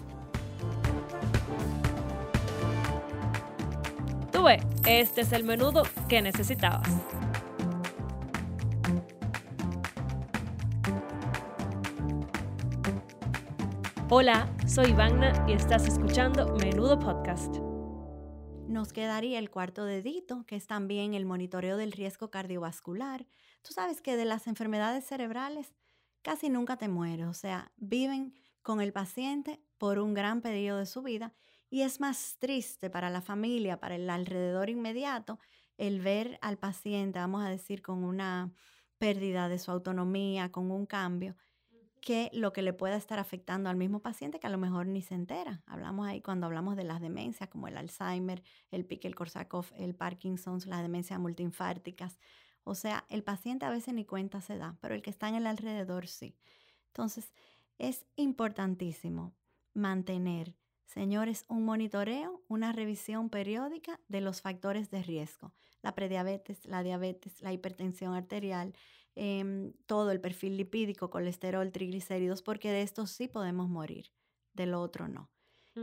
Tú 4.32 4.44
ves, 4.44 4.62
este 4.86 5.20
es 5.20 5.32
el 5.32 5.44
menudo 5.44 5.82
que 6.08 6.22
necesitabas. 6.22 6.88
Hola, 14.08 14.56
soy 14.68 14.90
Ivana 14.90 15.44
y 15.48 15.52
estás 15.52 15.88
escuchando 15.88 16.54
Menudo 16.60 16.96
Podcast. 16.96 17.56
Nos 18.68 18.92
quedaría 18.92 19.40
el 19.40 19.50
cuarto 19.50 19.84
dedito, 19.84 20.44
que 20.46 20.54
es 20.54 20.68
también 20.68 21.14
el 21.14 21.26
monitoreo 21.26 21.76
del 21.76 21.90
riesgo 21.90 22.30
cardiovascular. 22.30 23.26
Tú 23.62 23.72
sabes 23.72 24.00
que 24.00 24.14
de 24.16 24.24
las 24.24 24.46
enfermedades 24.46 25.04
cerebrales 25.06 25.74
casi 26.22 26.50
nunca 26.50 26.76
te 26.76 26.86
mueres, 26.86 27.26
o 27.26 27.34
sea, 27.34 27.72
viven 27.78 28.32
con 28.62 28.80
el 28.80 28.92
paciente 28.92 29.60
por 29.76 29.98
un 29.98 30.14
gran 30.14 30.40
periodo 30.40 30.78
de 30.78 30.86
su 30.86 31.02
vida 31.02 31.34
y 31.68 31.82
es 31.82 31.98
más 31.98 32.36
triste 32.38 32.90
para 32.90 33.10
la 33.10 33.22
familia, 33.22 33.80
para 33.80 33.96
el 33.96 34.08
alrededor 34.08 34.70
inmediato, 34.70 35.40
el 35.78 36.00
ver 36.00 36.38
al 36.42 36.58
paciente, 36.58 37.18
vamos 37.18 37.44
a 37.44 37.48
decir, 37.48 37.82
con 37.82 38.04
una 38.04 38.52
pérdida 38.98 39.48
de 39.48 39.58
su 39.58 39.72
autonomía, 39.72 40.52
con 40.52 40.70
un 40.70 40.86
cambio, 40.86 41.34
que 42.00 42.30
lo 42.32 42.52
que 42.52 42.62
le 42.62 42.72
pueda 42.72 42.96
estar 42.96 43.18
afectando 43.18 43.68
al 43.68 43.76
mismo 43.76 44.00
paciente 44.00 44.38
que 44.38 44.46
a 44.46 44.50
lo 44.50 44.58
mejor 44.58 44.86
ni 44.86 45.02
se 45.02 45.14
entera. 45.14 45.62
Hablamos 45.66 46.06
ahí 46.06 46.20
cuando 46.20 46.46
hablamos 46.46 46.76
de 46.76 46.84
las 46.84 47.00
demencias 47.00 47.48
como 47.48 47.68
el 47.68 47.76
Alzheimer, 47.76 48.42
el 48.70 48.86
Pickel-Korsakoff, 48.86 49.72
el 49.76 49.94
Parkinson's, 49.94 50.66
las 50.66 50.82
demencias 50.82 51.18
multiinfárticas. 51.18 52.18
O 52.64 52.74
sea, 52.74 53.04
el 53.08 53.22
paciente 53.22 53.64
a 53.64 53.70
veces 53.70 53.94
ni 53.94 54.04
cuenta 54.04 54.40
se 54.40 54.58
da, 54.58 54.76
pero 54.80 54.94
el 54.94 55.02
que 55.02 55.10
está 55.10 55.28
en 55.28 55.36
el 55.36 55.46
alrededor 55.46 56.06
sí. 56.06 56.36
Entonces, 56.88 57.32
es 57.78 58.06
importantísimo 58.16 59.34
mantener 59.74 60.54
Señores, 60.86 61.44
un 61.48 61.64
monitoreo, 61.64 62.42
una 62.48 62.72
revisión 62.72 63.28
periódica 63.28 64.00
de 64.08 64.20
los 64.20 64.40
factores 64.40 64.90
de 64.90 65.02
riesgo, 65.02 65.52
la 65.82 65.94
prediabetes, 65.94 66.64
la 66.64 66.82
diabetes, 66.82 67.42
la 67.42 67.52
hipertensión 67.52 68.14
arterial, 68.14 68.72
em, 69.16 69.72
todo 69.86 70.10
el 70.12 70.20
perfil 70.20 70.56
lipídico, 70.56 71.10
colesterol, 71.10 71.72
triglicéridos, 71.72 72.42
porque 72.42 72.70
de 72.70 72.82
esto 72.82 73.06
sí 73.06 73.28
podemos 73.28 73.68
morir, 73.68 74.12
de 74.54 74.66
lo 74.66 74.80
otro 74.80 75.08
no. 75.08 75.32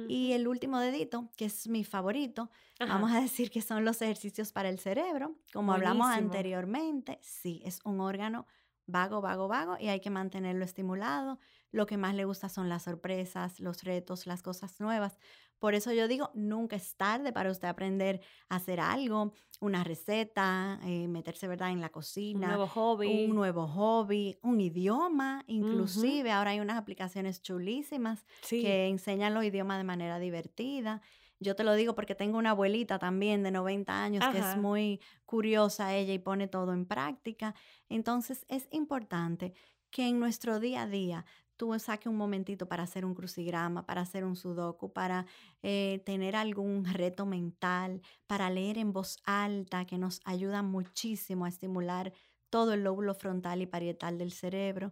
Y 0.07 0.33
el 0.33 0.47
último 0.47 0.79
dedito, 0.79 1.31
que 1.37 1.45
es 1.45 1.67
mi 1.67 1.83
favorito, 1.85 2.51
vamos 2.85 3.11
a 3.13 3.21
decir 3.21 3.51
que 3.51 3.61
son 3.61 3.85
los 3.85 4.01
ejercicios 4.01 4.51
para 4.51 4.69
el 4.69 4.79
cerebro. 4.79 5.39
Como 5.53 5.73
hablamos 5.73 6.07
anteriormente, 6.09 7.19
sí, 7.21 7.61
es 7.65 7.79
un 7.85 8.01
órgano 8.01 8.45
vago, 8.85 9.21
vago, 9.21 9.47
vago 9.47 9.77
y 9.79 9.87
hay 9.87 10.01
que 10.01 10.09
mantenerlo 10.09 10.65
estimulado. 10.65 11.39
Lo 11.71 11.85
que 11.85 11.97
más 11.97 12.15
le 12.15 12.25
gusta 12.25 12.49
son 12.49 12.67
las 12.69 12.83
sorpresas, 12.83 13.59
los 13.61 13.83
retos, 13.83 14.27
las 14.27 14.43
cosas 14.43 14.79
nuevas. 14.81 15.19
Por 15.63 15.75
eso 15.75 15.93
yo 15.93 16.09
digo, 16.09 16.29
nunca 16.33 16.75
es 16.75 16.97
tarde 16.97 17.31
para 17.31 17.49
usted 17.49 17.69
aprender 17.69 18.19
a 18.49 18.57
hacer 18.57 18.81
algo, 18.81 19.31
una 19.61 19.85
receta, 19.85 20.77
eh, 20.83 21.07
meterse 21.07 21.47
¿verdad? 21.47 21.71
en 21.71 21.79
la 21.79 21.87
cocina. 21.87 22.47
Un 22.47 22.53
nuevo 22.55 22.67
hobby. 22.67 23.25
Un 23.27 23.33
nuevo 23.33 23.65
hobby, 23.65 24.37
un 24.41 24.59
idioma, 24.59 25.45
inclusive. 25.47 26.31
Ahora 26.31 26.49
hay 26.49 26.59
unas 26.59 26.77
aplicaciones 26.77 27.41
chulísimas 27.41 28.25
que 28.49 28.87
enseñan 28.89 29.33
los 29.33 29.45
idiomas 29.45 29.77
de 29.77 29.85
manera 29.85 30.19
divertida. 30.19 31.01
Yo 31.39 31.55
te 31.55 31.63
lo 31.63 31.75
digo 31.75 31.95
porque 31.95 32.13
tengo 32.13 32.37
una 32.37 32.49
abuelita 32.49 32.99
también 32.99 33.41
de 33.41 33.51
90 33.51 34.03
años 34.03 34.25
que 34.33 34.39
es 34.39 34.57
muy 34.57 34.99
curiosa 35.25 35.95
ella 35.95 36.13
y 36.13 36.19
pone 36.19 36.49
todo 36.49 36.73
en 36.73 36.85
práctica. 36.85 37.55
Entonces 37.87 38.45
es 38.49 38.67
importante 38.71 39.53
que 39.93 40.09
en 40.09 40.19
nuestro 40.19 40.59
día 40.59 40.81
a 40.81 40.87
día 40.87 41.25
tú 41.57 41.77
saques 41.79 42.07
un 42.07 42.17
momentito 42.17 42.67
para 42.67 42.83
hacer 42.83 43.05
un 43.05 43.13
crucigrama, 43.15 43.85
para 43.85 44.01
hacer 44.01 44.25
un 44.25 44.35
sudoku, 44.35 44.93
para 44.93 45.25
eh, 45.61 46.01
tener 46.05 46.35
algún 46.35 46.85
reto 46.85 47.25
mental, 47.25 48.01
para 48.27 48.49
leer 48.49 48.77
en 48.77 48.93
voz 48.93 49.17
alta, 49.25 49.85
que 49.85 49.97
nos 49.97 50.21
ayuda 50.25 50.61
muchísimo 50.63 51.45
a 51.45 51.49
estimular 51.49 52.13
todo 52.49 52.73
el 52.73 52.83
lóbulo 52.83 53.13
frontal 53.15 53.61
y 53.61 53.67
parietal 53.67 54.17
del 54.17 54.31
cerebro. 54.31 54.91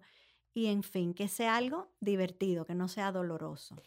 Y 0.53 0.67
en 0.67 0.83
fin, 0.83 1.13
que 1.13 1.27
sea 1.27 1.55
algo 1.55 1.93
divertido, 2.01 2.65
que 2.65 2.75
no 2.75 2.87
sea 2.87 3.11
doloroso. 3.11 3.77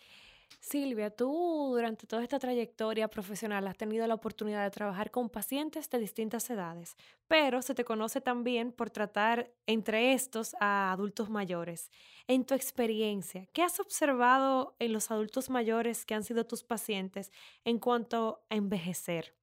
Silvia, 0.65 1.11
tú 1.11 1.73
durante 1.75 2.07
toda 2.07 2.23
esta 2.23 2.39
trayectoria 2.39 3.09
profesional 3.09 3.67
has 3.67 3.77
tenido 3.77 4.07
la 4.07 4.15
oportunidad 4.15 4.65
de 4.65 4.71
trabajar 4.71 5.11
con 5.11 5.29
pacientes 5.29 5.91
de 5.91 5.99
distintas 5.99 6.49
edades, 6.49 6.97
pero 7.29 7.61
se 7.61 7.75
te 7.75 7.85
conoce 7.85 8.23
también 8.23 8.73
por 8.73 8.89
tratar 8.89 9.53
entre 9.67 10.15
estos 10.15 10.57
a 10.61 10.91
adultos 10.91 11.29
mayores. 11.29 11.91
En 12.29 12.47
tu 12.47 12.55
experiencia, 12.55 13.47
¿qué 13.53 13.63
has 13.63 13.79
observado 13.79 14.75
en 14.79 14.95
los 14.95 15.11
adultos 15.11 15.51
mayores 15.51 16.07
que 16.07 16.15
han 16.15 16.25
sido 16.25 16.47
tus 16.47 16.65
pacientes 16.65 17.31
en 17.67 17.79
cuanto 17.79 18.43
a 18.49 18.55
envejecer? 18.55 19.35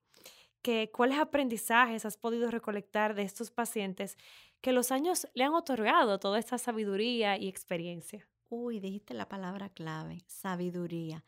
¿Qué, 0.63 0.89
¿Cuáles 0.91 1.19
aprendizajes 1.19 2.03
has 2.03 2.17
podido 2.17 2.49
recolectar 2.49 3.13
de 3.13 3.21
estos 3.21 3.51
pacientes 3.51 4.17
que 4.59 4.73
los 4.73 4.91
años 4.91 5.27
le 5.35 5.43
han 5.43 5.53
otorgado 5.53 6.17
toda 6.19 6.39
esta 6.39 6.57
sabiduría 6.57 7.37
y 7.37 7.47
experiencia? 7.47 8.30
Uy, 8.53 8.81
dijiste 8.81 9.13
la 9.13 9.29
palabra 9.29 9.69
clave, 9.69 10.25
sabiduría. 10.27 11.23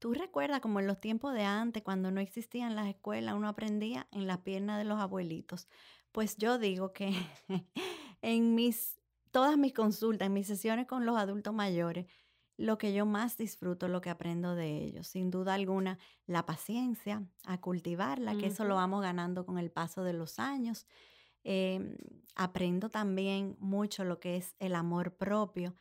¿Tú 0.00 0.12
recuerdas 0.12 0.60
como 0.60 0.80
en 0.80 0.88
los 0.88 1.00
tiempos 1.00 1.32
de 1.32 1.44
antes, 1.44 1.84
cuando 1.84 2.10
no 2.10 2.20
existían 2.20 2.74
las 2.74 2.88
escuelas, 2.88 3.36
uno 3.36 3.46
aprendía 3.46 4.08
en 4.10 4.26
las 4.26 4.38
piernas 4.38 4.76
de 4.76 4.84
los 4.84 4.98
abuelitos? 4.98 5.68
Pues 6.10 6.36
yo 6.36 6.58
digo 6.58 6.92
que 6.92 7.14
en 8.22 8.56
mis, 8.56 9.00
todas 9.30 9.56
mis 9.56 9.72
consultas, 9.72 10.26
en 10.26 10.32
mis 10.32 10.48
sesiones 10.48 10.88
con 10.88 11.06
los 11.06 11.16
adultos 11.16 11.54
mayores, 11.54 12.06
lo 12.56 12.76
que 12.76 12.92
yo 12.92 13.06
más 13.06 13.36
disfruto, 13.36 13.86
lo 13.86 14.00
que 14.00 14.10
aprendo 14.10 14.56
de 14.56 14.82
ellos, 14.82 15.06
sin 15.06 15.30
duda 15.30 15.54
alguna, 15.54 16.00
la 16.26 16.44
paciencia, 16.44 17.22
a 17.44 17.60
cultivarla, 17.60 18.36
que 18.36 18.46
eso 18.46 18.64
lo 18.64 18.74
vamos 18.74 19.00
ganando 19.02 19.46
con 19.46 19.58
el 19.58 19.70
paso 19.70 20.02
de 20.02 20.12
los 20.12 20.40
años. 20.40 20.88
Em, 21.44 21.96
aprendo 22.34 22.88
también 22.88 23.56
mucho 23.60 24.02
lo 24.02 24.18
que 24.18 24.36
es 24.36 24.56
el 24.58 24.74
amor 24.74 25.14
propio 25.14 25.76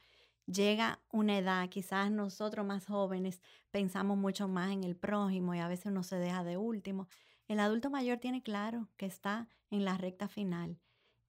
llega 0.48 1.00
una 1.12 1.38
edad, 1.38 1.70
quizás 1.70 2.10
nosotros 2.10 2.66
más 2.66 2.86
jóvenes 2.86 3.42
pensamos 3.72 4.18
mucho 4.18 4.48
más 4.48 4.72
en 4.72 4.84
el 4.84 4.96
prójimo 4.96 5.54
y 5.54 5.60
a 5.60 5.68
veces 5.68 5.88
uno 5.88 6.04
se 6.04 6.18
deja 6.18 6.44
de 6.44 6.58
último. 6.58 7.08
El 7.48 7.60
adulto 7.60 7.90
mayor 7.90 8.18
tiene 8.18 8.42
claro 8.42 8.90
que 8.98 9.06
está 9.06 9.48
en 9.70 9.86
la 9.86 9.98
recta 9.98 10.28
final 10.28 10.80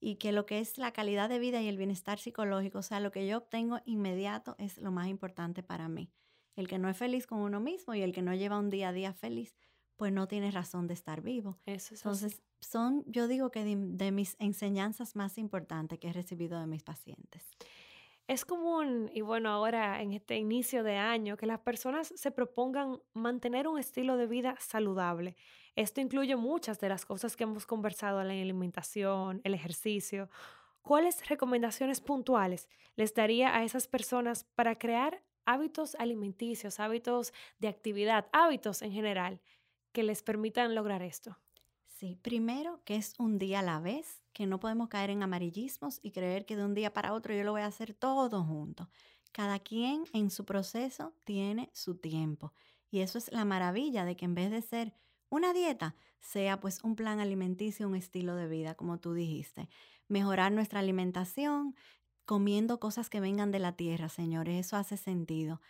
y 0.01 0.17
que 0.17 0.33
lo 0.33 0.47
que 0.47 0.61
es 0.61 0.79
la 0.79 0.93
calidad 0.93 1.29
de 1.29 1.39
vida 1.39 1.61
y 1.61 1.69
el 1.69 1.77
bienestar 1.77 2.19
psicológico, 2.19 2.79
o 2.79 2.83
sea, 2.83 3.01
lo 3.01 3.11
que 3.11 3.27
yo 3.27 3.39
obtengo 3.39 3.81
inmediato 3.85 4.55
es 4.59 4.79
lo 4.79 4.93
más 4.93 5.09
importante 5.09 5.63
para 5.63 5.89
mí. 5.89 6.11
El 6.55 6.69
que 6.69 6.79
no 6.79 6.89
es 6.89 6.97
feliz 6.97 7.27
con 7.27 7.41
uno 7.41 7.61
mismo 7.61 7.95
y 7.95 8.03
el 8.03 8.13
que 8.13 8.23
no 8.23 8.35
lleva 8.35 8.59
un 8.59 8.71
día 8.71 8.89
a 8.89 8.93
día 8.93 9.13
feliz, 9.13 9.57
pues 9.97 10.13
no 10.13 10.29
tiene 10.29 10.51
razón 10.51 10.87
de 10.87 10.95
estar 10.95 11.21
vivo. 11.23 11.59
Eso 11.67 11.95
es 11.95 12.01
Entonces, 12.01 12.43
son, 12.61 13.05
yo 13.07 13.29
digo 13.29 13.51
que 13.51 13.65
de 13.65 14.13
mis 14.13 14.37
enseñanzas 14.39 15.17
más 15.17 15.39
importantes 15.39 15.99
que 15.99 16.09
he 16.09 16.13
recibido 16.13 16.61
de 16.61 16.67
mis 16.67 16.83
pacientes. 16.83 17.45
Es 18.29 18.45
común, 18.45 19.11
y 19.15 19.23
bueno, 19.23 19.49
ahora 19.49 20.03
en 20.03 20.13
este 20.13 20.37
inicio 20.37 20.83
de 20.83 20.97
año, 20.97 21.39
que 21.39 21.47
las 21.47 21.61
personas 21.61 22.13
se 22.15 22.31
propongan 22.31 23.01
mantener 23.15 23.67
un 23.67 23.79
estilo 23.79 24.19
de 24.19 24.27
vida 24.27 24.55
saludable. 24.59 25.35
Esto 25.77 26.03
incluye 26.03 26.37
muchas 26.37 26.79
de 26.79 26.91
las 26.91 27.07
cosas 27.07 27.37
que 27.37 27.45
hemos 27.45 27.65
conversado, 27.65 28.23
la 28.23 28.35
alimentación, 28.35 29.41
el 29.45 29.55
ejercicio. 29.55 30.29
¿Cuáles 30.83 31.27
recomendaciones 31.29 32.03
puntuales 32.03 32.69
les 32.97 33.15
daría 33.15 33.57
a 33.57 33.65
esas 33.65 33.89
personas 33.89 34.45
para 34.45 34.79
crear 34.79 35.25
hábitos 35.47 35.95
alimenticios, 35.95 36.81
hábitos 36.81 37.33
de 37.59 37.69
actividad, 37.69 38.29
hábitos 38.33 38.83
en 38.83 38.93
general 38.93 39.41
que 39.93 40.03
les 40.03 40.23
permitan 40.23 40.75
lograr 40.75 41.03
esto? 41.03 41.39
Sí, 41.99 42.17
primero 42.23 42.81
que 42.85 42.95
es 42.95 43.17
un 43.19 43.39
día 43.39 43.59
a 43.59 43.63
la 43.63 43.81
vez, 43.81 44.23
que 44.33 44.47
no 44.47 44.61
podemos 44.61 44.89
caer 44.89 45.11
en 45.11 45.25
amarillismos 45.25 45.99
y 46.01 46.13
creer 46.13 46.47
que 46.47 46.55
de 46.55 46.65
un 46.65 46.73
día 46.73 46.93
para 46.93 47.13
otro 47.13 47.35
yo 47.35 47.43
lo 47.43 47.51
voy 47.51 47.63
a 47.63 47.67
hacer 47.67 47.93
todo 47.93 48.45
junto. 48.45 48.89
Cada 49.33 49.59
quien 49.59 50.05
en 50.13 50.31
su 50.31 50.45
proceso 50.45 51.13
tiene 51.25 51.71
su 51.73 51.97
tiempo. 51.97 52.53
Y 52.89 53.01
eso 53.01 53.19
es 53.19 53.33
la 53.33 53.45
maravilla 53.45 54.05
de 54.05 54.15
que 54.17 54.27
en 54.27 54.37
vez 54.37 54.53
de 54.53 54.63
ser 54.63 54.95
una 55.29 55.53
dieta, 55.53 55.97
sea 56.21 56.61
pues 56.61 56.85
un 56.85 56.95
plan 56.95 57.19
alimenticio, 57.19 57.89
un 57.89 57.97
estilo 57.97 58.37
de 58.37 58.47
vida, 58.47 58.77
como 58.77 59.01
tú 59.01 59.13
dijiste. 59.13 59.69
Mejorar 60.07 60.53
nuestra 60.53 60.79
alimentación, 60.79 61.75
comiendo 62.25 62.79
cosas 62.79 63.11
que 63.11 63.19
vengan 63.19 63.51
de 63.51 63.59
la 63.59 63.73
tierra, 63.73 64.09
señores, 64.09 64.67
eso 64.67 64.77
hace 64.77 64.97
sentido. 64.97 65.61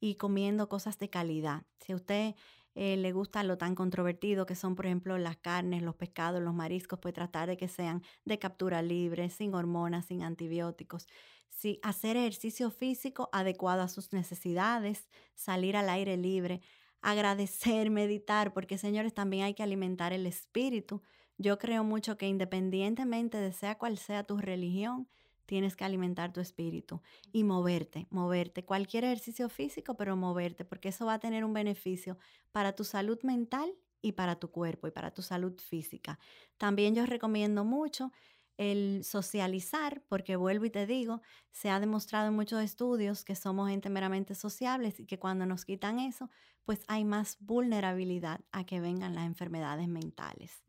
Y 0.00 0.16
comiendo 0.16 0.68
cosas 0.68 0.98
de 0.98 1.08
calidad. 1.08 1.62
Si 1.80 1.94
usted 1.94 2.34
eh, 2.80 2.96
le 2.96 3.10
gusta 3.12 3.42
lo 3.42 3.58
tan 3.58 3.74
controvertido 3.74 4.46
que 4.46 4.54
son, 4.54 4.76
por 4.76 4.86
ejemplo, 4.86 5.18
las 5.18 5.36
carnes, 5.36 5.82
los 5.82 5.96
pescados, 5.96 6.40
los 6.40 6.54
mariscos, 6.54 7.00
pues 7.00 7.12
tratar 7.12 7.48
de 7.48 7.56
que 7.56 7.66
sean 7.66 8.02
de 8.24 8.38
captura 8.38 8.82
libre, 8.82 9.30
sin 9.30 9.52
hormonas, 9.54 10.06
sin 10.06 10.22
antibióticos. 10.22 11.08
Sí, 11.50 11.80
hacer 11.82 12.16
ejercicio 12.16 12.70
físico 12.70 13.30
adecuado 13.32 13.82
a 13.82 13.88
sus 13.88 14.12
necesidades, 14.12 15.08
salir 15.34 15.76
al 15.76 15.88
aire 15.88 16.16
libre, 16.16 16.60
agradecer, 17.00 17.90
meditar, 17.90 18.52
porque 18.54 18.78
señores, 18.78 19.12
también 19.12 19.44
hay 19.44 19.54
que 19.54 19.64
alimentar 19.64 20.12
el 20.12 20.24
espíritu. 20.26 21.02
Yo 21.36 21.58
creo 21.58 21.82
mucho 21.82 22.16
que 22.16 22.28
independientemente 22.28 23.38
de 23.38 23.52
sea 23.52 23.76
cual 23.76 23.98
sea 23.98 24.22
tu 24.24 24.38
religión, 24.38 25.08
tienes 25.48 25.76
que 25.76 25.84
alimentar 25.84 26.30
tu 26.30 26.40
espíritu 26.40 27.00
y 27.32 27.42
moverte, 27.42 28.06
moverte, 28.10 28.66
cualquier 28.66 29.04
ejercicio 29.04 29.48
físico, 29.48 29.96
pero 29.96 30.14
moverte, 30.14 30.66
porque 30.66 30.90
eso 30.90 31.06
va 31.06 31.14
a 31.14 31.18
tener 31.20 31.42
un 31.42 31.54
beneficio 31.54 32.18
para 32.52 32.74
tu 32.74 32.84
salud 32.84 33.18
mental 33.22 33.72
y 34.02 34.12
para 34.12 34.36
tu 34.36 34.50
cuerpo 34.50 34.88
y 34.88 34.90
para 34.90 35.10
tu 35.10 35.22
salud 35.22 35.58
física. 35.58 36.18
También 36.58 36.94
yo 36.94 37.06
recomiendo 37.06 37.64
mucho 37.64 38.12
el 38.58 39.04
socializar, 39.04 40.02
porque 40.08 40.36
vuelvo 40.36 40.66
y 40.66 40.70
te 40.70 40.86
digo, 40.86 41.22
se 41.50 41.70
ha 41.70 41.80
demostrado 41.80 42.28
en 42.28 42.34
muchos 42.34 42.62
estudios 42.62 43.24
que 43.24 43.34
somos 43.34 43.70
gente 43.70 43.88
meramente 43.88 44.34
sociables 44.34 45.00
y 45.00 45.06
que 45.06 45.18
cuando 45.18 45.46
nos 45.46 45.64
quitan 45.64 45.98
eso, 45.98 46.28
pues 46.64 46.84
hay 46.88 47.06
más 47.06 47.38
vulnerabilidad 47.40 48.40
a 48.52 48.66
que 48.66 48.80
vengan 48.80 49.14
las 49.14 49.24
enfermedades 49.24 49.88
mentales. 49.88 50.62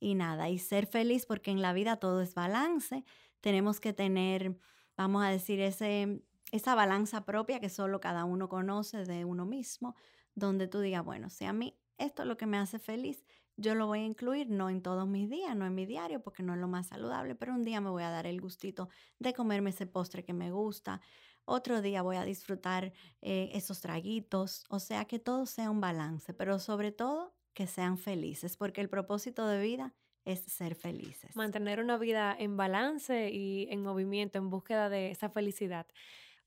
Y 0.00 0.14
nada, 0.14 0.48
y 0.48 0.58
ser 0.58 0.86
feliz 0.86 1.26
porque 1.26 1.50
en 1.50 1.62
la 1.62 1.72
vida 1.72 1.96
todo 1.96 2.20
es 2.20 2.34
balance 2.34 3.04
tenemos 3.40 3.80
que 3.80 3.92
tener, 3.92 4.58
vamos 4.96 5.24
a 5.24 5.28
decir, 5.28 5.60
ese, 5.60 6.22
esa 6.52 6.74
balanza 6.74 7.24
propia 7.24 7.60
que 7.60 7.68
solo 7.68 8.00
cada 8.00 8.24
uno 8.24 8.48
conoce 8.48 9.04
de 9.04 9.24
uno 9.24 9.46
mismo, 9.46 9.94
donde 10.34 10.68
tú 10.68 10.80
digas, 10.80 11.04
bueno, 11.04 11.30
si 11.30 11.44
a 11.44 11.52
mí 11.52 11.78
esto 11.98 12.22
es 12.22 12.28
lo 12.28 12.36
que 12.36 12.46
me 12.46 12.58
hace 12.58 12.78
feliz, 12.78 13.24
yo 13.56 13.74
lo 13.74 13.88
voy 13.88 14.00
a 14.00 14.04
incluir, 14.04 14.48
no 14.50 14.70
en 14.70 14.82
todos 14.82 15.08
mis 15.08 15.28
días, 15.28 15.56
no 15.56 15.66
en 15.66 15.74
mi 15.74 15.84
diario, 15.84 16.22
porque 16.22 16.44
no 16.44 16.54
es 16.54 16.60
lo 16.60 16.68
más 16.68 16.88
saludable, 16.88 17.34
pero 17.34 17.54
un 17.54 17.64
día 17.64 17.80
me 17.80 17.90
voy 17.90 18.04
a 18.04 18.10
dar 18.10 18.26
el 18.26 18.40
gustito 18.40 18.88
de 19.18 19.34
comerme 19.34 19.70
ese 19.70 19.86
postre 19.86 20.24
que 20.24 20.32
me 20.32 20.52
gusta, 20.52 21.00
otro 21.44 21.80
día 21.80 22.02
voy 22.02 22.16
a 22.16 22.24
disfrutar 22.24 22.92
eh, 23.20 23.50
esos 23.54 23.80
traguitos, 23.80 24.64
o 24.68 24.78
sea, 24.78 25.06
que 25.06 25.18
todo 25.18 25.46
sea 25.46 25.70
un 25.70 25.80
balance, 25.80 26.34
pero 26.34 26.58
sobre 26.58 26.92
todo 26.92 27.34
que 27.54 27.66
sean 27.66 27.98
felices, 27.98 28.56
porque 28.56 28.80
el 28.80 28.88
propósito 28.88 29.46
de 29.46 29.60
vida 29.60 29.94
es 30.28 30.40
ser 30.40 30.74
felices. 30.74 31.34
Mantener 31.34 31.80
una 31.80 31.96
vida 31.96 32.36
en 32.38 32.56
balance 32.56 33.30
y 33.30 33.66
en 33.70 33.82
movimiento, 33.82 34.38
en 34.38 34.50
búsqueda 34.50 34.88
de 34.88 35.10
esa 35.10 35.30
felicidad. 35.30 35.86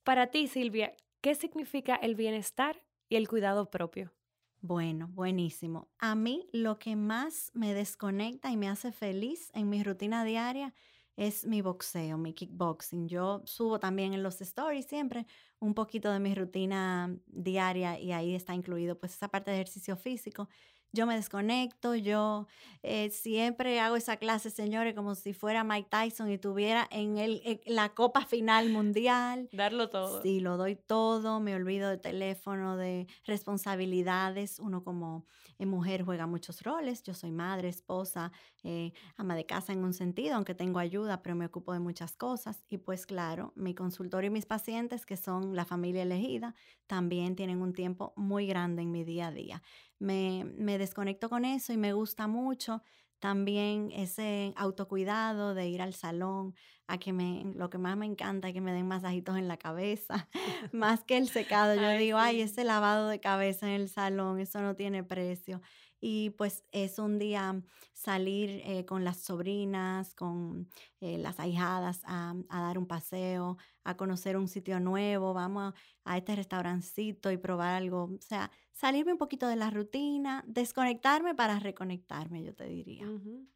Para 0.04 0.28
ti, 0.28 0.48
Silvia, 0.48 0.96
¿qué 1.22 1.36
significa 1.36 1.96
el 1.96 2.15
bienestar 2.15 2.84
y 3.10 3.15
el 3.15 3.28
cuidado 3.28 3.70
propio? 3.72 4.13
Bueno, 4.60 5.08
buenísimo. 5.08 5.89
A 5.98 6.13
mí 6.13 6.48
lo 6.54 6.78
que 6.78 6.96
más 6.96 7.52
me 7.56 7.74
desconecta 7.74 8.52
y 8.52 8.58
me 8.58 8.70
hace 8.70 8.91
feliz 8.91 9.50
en 9.56 9.70
mi 9.70 9.84
rutina 9.84 10.24
diaria 10.24 10.74
es 11.15 11.46
mi 11.48 11.62
boxeo, 11.62 12.17
mi 12.17 12.34
kickboxing. 12.34 13.08
Yo 13.08 13.41
subo 13.46 13.80
también 13.80 14.13
en 14.13 14.22
los 14.22 14.39
stories 14.39 14.86
siempre 14.86 15.26
un 15.60 15.74
poquito 15.74 16.12
de 16.12 16.20
mi 16.20 16.36
rutina 16.36 17.15
diaria 17.26 18.00
y 18.00 18.12
ahí 18.12 18.36
está 18.36 18.54
incluido 18.54 19.00
pues 19.00 19.13
esa 19.13 19.30
parte 19.30 19.50
de 19.52 19.58
ejercicio 19.58 19.96
físico 19.98 20.48
yo 20.94 21.06
me 21.06 21.16
desconecto, 21.16 21.96
yo 21.96 22.48
eh, 22.84 23.10
siempre 23.12 23.80
hago 23.80 23.96
esa 23.96 24.18
clase, 24.18 24.50
señores, 24.50 24.94
como 24.94 25.16
si 25.16 25.34
fuera 25.34 25.64
Mike 25.64 25.88
Tyson 25.90 26.30
y 26.30 26.38
tuviera 26.38 26.88
en, 26.92 27.18
el, 27.18 27.62
la 27.66 27.90
copa 27.90 28.26
final 28.26 28.70
mundial. 28.70 29.48
Darlo 29.54 29.90
todo. 29.90 30.22
Sí, 30.22 30.42
lo 30.42 30.58
doy 30.58 30.76
todo, 30.76 31.40
me 31.40 31.56
olvido 31.56 31.90
de 31.90 31.98
teléfono, 31.98 32.76
de 32.76 33.08
responsabilidades. 33.26 34.60
Uno 34.60 34.84
como 34.84 35.26
eh, 35.60 35.66
mujer 35.66 36.04
juega 36.04 36.28
muchos 36.28 36.62
roles, 36.62 37.04
yo 37.04 37.14
soy 37.14 37.32
madre, 37.32 37.70
esposa, 37.70 38.34
eh, 38.64 38.92
ama 39.16 39.36
de 39.36 39.46
casa 39.46 39.72
en 39.72 39.84
un 39.84 39.94
sentido, 39.94 40.36
aunque 40.36 40.56
tengo 40.56 40.80
ayuda, 40.80 41.22
pero 41.22 41.36
me 41.36 41.46
ocupo 41.46 41.72
de 41.72 41.80
muchas 41.80 42.18
cosas. 42.18 42.66
Y 42.68 42.80
pues 42.80 43.06
claro, 43.06 43.54
mi 43.56 43.74
consultorio 43.74 44.28
y 44.30 44.34
mis 44.34 44.46
pacientes, 44.46 45.06
que 45.06 45.16
son 45.16 45.56
la 45.56 45.64
familia 45.64 46.04
elegida, 46.04 46.54
también 46.88 47.38
tienen 47.38 47.62
un 47.62 47.72
tiempo 47.72 48.12
muy 48.18 48.46
grande 48.46 48.82
en 48.82 48.92
mi 48.92 49.06
día 49.06 49.28
a 49.28 49.32
día 49.32 49.62
me, 50.02 50.46
me 50.58 50.78
desconecto 50.78 51.30
con 51.30 51.46
eso 51.46 51.74
y 51.74 51.78
me 51.78 51.94
gusta 51.94 52.28
mucho. 52.28 52.82
También 53.20 53.92
ese 53.94 54.54
autocuidado 54.58 55.54
de 55.54 55.68
ir 55.68 55.82
al 55.82 55.94
salón, 55.94 56.56
a 56.88 56.98
que 56.98 57.14
me, 57.14 57.44
lo 57.56 57.70
que 57.70 57.78
más 57.78 57.96
me 57.96 58.08
encanta 58.08 58.48
es 58.48 58.54
que 58.54 58.62
me 58.62 58.74
den 58.74 58.88
masajitos 58.88 59.38
en 59.38 59.48
la 59.48 59.58
cabeza, 59.58 60.28
más 60.74 61.04
que 61.04 61.18
el 61.18 61.30
secado. 61.30 61.76
Yo 61.76 61.92
digo, 61.92 62.18
ay, 62.18 62.42
ese 62.42 62.64
lavado 62.64 63.08
de 63.10 63.20
cabeza 63.20 63.68
en 63.68 63.74
el 63.82 63.90
salón, 63.90 64.40
eso 64.40 64.60
no 64.62 64.76
tiene 64.76 65.04
precio 65.04 65.62
y 66.02 66.32
pues 66.32 66.66
es 66.72 66.98
un 66.98 67.20
día 67.20 67.62
salir 67.94 68.62
eh, 68.66 68.86
con 68.86 69.06
las 69.06 69.18
sobrinas, 69.18 70.16
con 70.16 70.68
eh, 71.00 71.20
las 71.20 71.40
ahijadas 71.40 72.02
a, 72.06 72.34
dar 72.50 72.80
un 72.80 72.88
paseo, 72.88 73.58
a 73.84 73.96
conocer 73.96 74.36
un 74.36 74.48
sitio 74.48 74.80
nuevo, 74.80 75.36
vamos 75.36 75.74
a, 76.04 76.18
este 76.18 76.36
restaurancito 76.36 77.32
y 77.32 77.38
probar 77.38 77.76
algo, 77.76 78.06
o 78.06 78.22
sea, 78.22 78.52
salirme 78.74 79.12
un 79.12 79.20
poquito 79.20 79.48
de 79.48 79.56
la 79.56 79.70
rutina, 79.70 80.44
desconectarme 80.48 81.36
para 81.36 81.60
reconectarme, 81.60 82.44
yo 82.44 82.56
te 82.56 82.66
diría. 82.66 83.06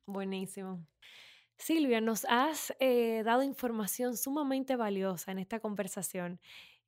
Buenísimo. 0.05 0.85
Silvia, 1.57 1.99
nos 1.99 2.25
has 2.25 2.75
eh, 2.79 3.23
dado 3.25 3.41
información 3.41 4.17
sumamente 4.17 4.75
valiosa 4.75 5.31
en 5.31 5.39
esta 5.39 5.59
conversación 5.59 6.39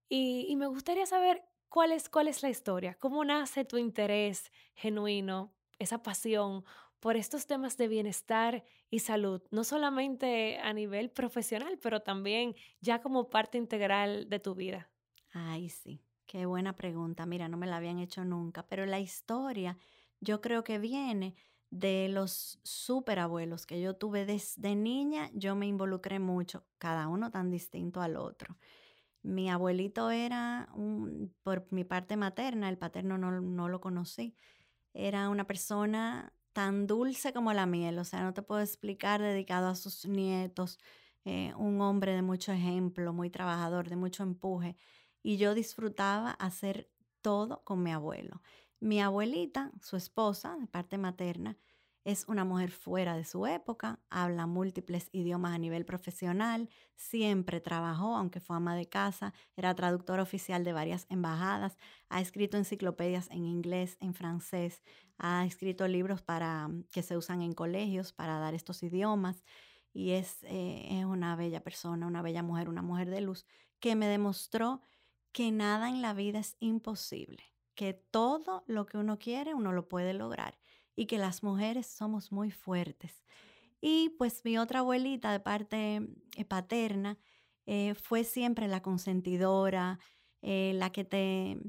y, 0.08 0.46
y 0.50 0.56
me 0.56 0.68
gustaría 0.68 1.06
saber 1.08 1.42
¿Cuál 1.70 1.92
es, 1.92 2.10
¿Cuál 2.10 2.28
es 2.28 2.44
la 2.44 2.50
historia? 2.50 2.96
¿Cómo 3.00 3.24
nace 3.26 3.66
tu 3.66 3.78
interés 3.78 4.52
genuino, 4.76 5.56
esa 5.80 6.02
pasión 6.02 6.64
por 7.00 7.18
estos 7.18 7.46
temas 7.48 7.78
de 7.78 7.88
bienestar 7.88 8.64
y 8.90 9.00
salud? 9.00 9.44
No 9.52 9.64
solamente 9.64 10.58
a 10.60 10.74
nivel 10.74 11.12
profesional, 11.12 11.78
pero 11.80 12.02
también 12.02 12.56
ya 12.82 13.02
como 13.02 13.30
parte 13.30 13.58
integral 13.58 14.30
de 14.30 14.40
tu 14.40 14.56
vida. 14.56 14.92
Ay, 15.34 15.70
sí, 15.70 16.02
qué 16.26 16.46
buena 16.46 16.76
pregunta. 16.76 17.26
Mira, 17.26 17.48
no 17.50 17.58
me 17.58 17.68
la 17.68 17.78
habían 17.78 18.00
hecho 18.00 18.24
nunca, 18.26 18.68
pero 18.68 18.86
la 18.86 19.00
historia 19.00 19.78
yo 20.20 20.42
creo 20.42 20.64
que 20.64 20.80
viene 20.80 21.36
de 21.70 22.08
los 22.10 22.60
superabuelos 22.64 23.66
que 23.66 23.82
yo 23.82 23.96
tuve 23.96 24.26
desde 24.26 24.76
niña. 24.76 25.30
Yo 25.34 25.56
me 25.56 25.68
involucré 25.68 26.20
mucho, 26.20 26.66
cada 26.78 27.08
uno 27.08 27.30
tan 27.32 27.52
distinto 27.52 28.02
al 28.02 28.16
otro. 28.18 28.58
Mi 29.24 29.50
abuelito 29.50 30.10
era, 30.12 30.70
por 31.44 31.68
mi 31.72 31.84
parte 31.84 32.16
materna, 32.16 32.70
el 32.70 32.78
paterno 32.78 33.18
no, 33.18 33.70
lo 33.70 33.82
conocí, 33.82 34.36
era 34.94 35.30
una 35.30 35.46
persona 35.46 36.34
tan 36.54 36.88
dulce 36.88 37.34
como 37.34 37.54
la 37.54 37.66
miel, 37.66 38.00
o 38.00 38.04
sea, 38.04 38.24
no 38.24 38.34
te 38.34 38.42
puedo 38.42 38.62
explicar, 38.62 39.22
dedicado 39.22 39.68
a 39.68 39.76
sus 39.76 40.06
nietos, 40.06 40.80
eh, 41.26 41.54
un 41.58 41.82
hombre 41.82 42.14
de 42.14 42.22
mucho 42.22 42.52
ejemplo, 42.52 43.14
muy 43.14 43.30
trabajador, 43.30 43.90
de 43.90 43.96
mucho 43.96 44.24
empuje, 44.24 44.78
y 45.22 45.38
yo 45.38 45.54
disfrutaba 45.54 46.32
hacer 46.32 46.90
todo 47.22 47.64
con 47.64 47.84
mi 47.84 47.92
abuelo. 47.92 48.42
Mi 48.80 49.02
abuelita, 49.02 49.72
su 49.82 49.98
esposa, 49.98 50.56
de 50.58 50.68
parte 50.68 50.98
materna, 50.98 51.58
es 52.08 52.24
una 52.30 52.46
mujer 52.46 52.72
fuera 52.72 53.18
de 53.18 53.26
su 53.26 53.46
época, 53.48 54.00
habla 54.10 54.48
múltiples 54.48 55.10
idiomas 55.12 55.54
a 55.54 55.58
nivel 55.58 55.84
profesional, 55.84 56.70
siempre 56.96 57.60
trabajó, 57.60 58.16
aunque 58.16 58.40
fue 58.40 58.56
ama 58.56 58.78
de 58.78 58.88
casa, 58.88 59.34
era 59.58 59.76
traductor 59.76 60.22
oficial 60.22 60.64
de 60.64 60.72
varias 60.72 61.06
embajadas, 61.10 61.78
ha 62.08 62.22
escrito 62.22 62.56
enciclopedias 62.56 63.30
en 63.30 63.44
inglés, 63.46 63.98
en 64.00 64.14
francés, 64.14 64.82
ha 65.18 65.46
escrito 65.46 65.86
libros 65.90 66.22
para, 66.22 66.70
mm, 66.70 66.86
que 66.94 67.04
se 67.04 67.18
usan 67.18 67.42
en 67.42 67.52
colegios 67.52 68.14
para 68.14 68.40
dar 68.40 68.54
estos 68.54 68.84
idiomas 68.84 69.44
y 69.92 70.12
es, 70.12 70.44
eh, 70.44 70.88
es 70.90 71.04
una 71.04 71.36
bella 71.36 71.62
persona, 71.62 72.08
una 72.08 72.22
bella 72.22 72.42
mujer, 72.42 72.70
una 72.70 72.82
mujer 72.82 73.10
de 73.10 73.20
luz 73.20 73.46
que 73.82 73.98
me 73.98 74.08
demostró 74.08 74.82
que 75.34 75.52
nada 75.52 75.90
en 75.90 76.02
la 76.02 76.14
vida 76.14 76.40
es 76.40 76.56
imposible, 76.62 77.44
que 77.76 77.94
todo 77.94 78.64
lo 78.66 78.86
que 78.86 78.98
uno 78.98 79.20
quiere 79.20 79.54
uno 79.54 79.74
lo 79.74 79.90
puede 79.90 80.14
lograr 80.14 80.58
y 80.98 81.06
que 81.06 81.18
las 81.18 81.44
mujeres 81.44 81.86
somos 81.88 82.34
muy 82.34 82.52
fuertes. 82.52 83.24
Y 83.80 84.10
pues 84.18 84.44
mi 84.44 84.58
otra 84.58 84.80
abuelita 84.80 85.32
de 85.32 85.40
parte 85.40 86.02
eh, 86.36 86.46
paterna 86.46 87.18
eh, 87.68 87.94
fue 87.94 88.24
siempre 88.24 88.68
la 88.68 88.82
consentidora, 88.82 90.00
eh, 90.42 90.74
la 90.76 90.92
que 90.92 91.06
te, 91.06 91.60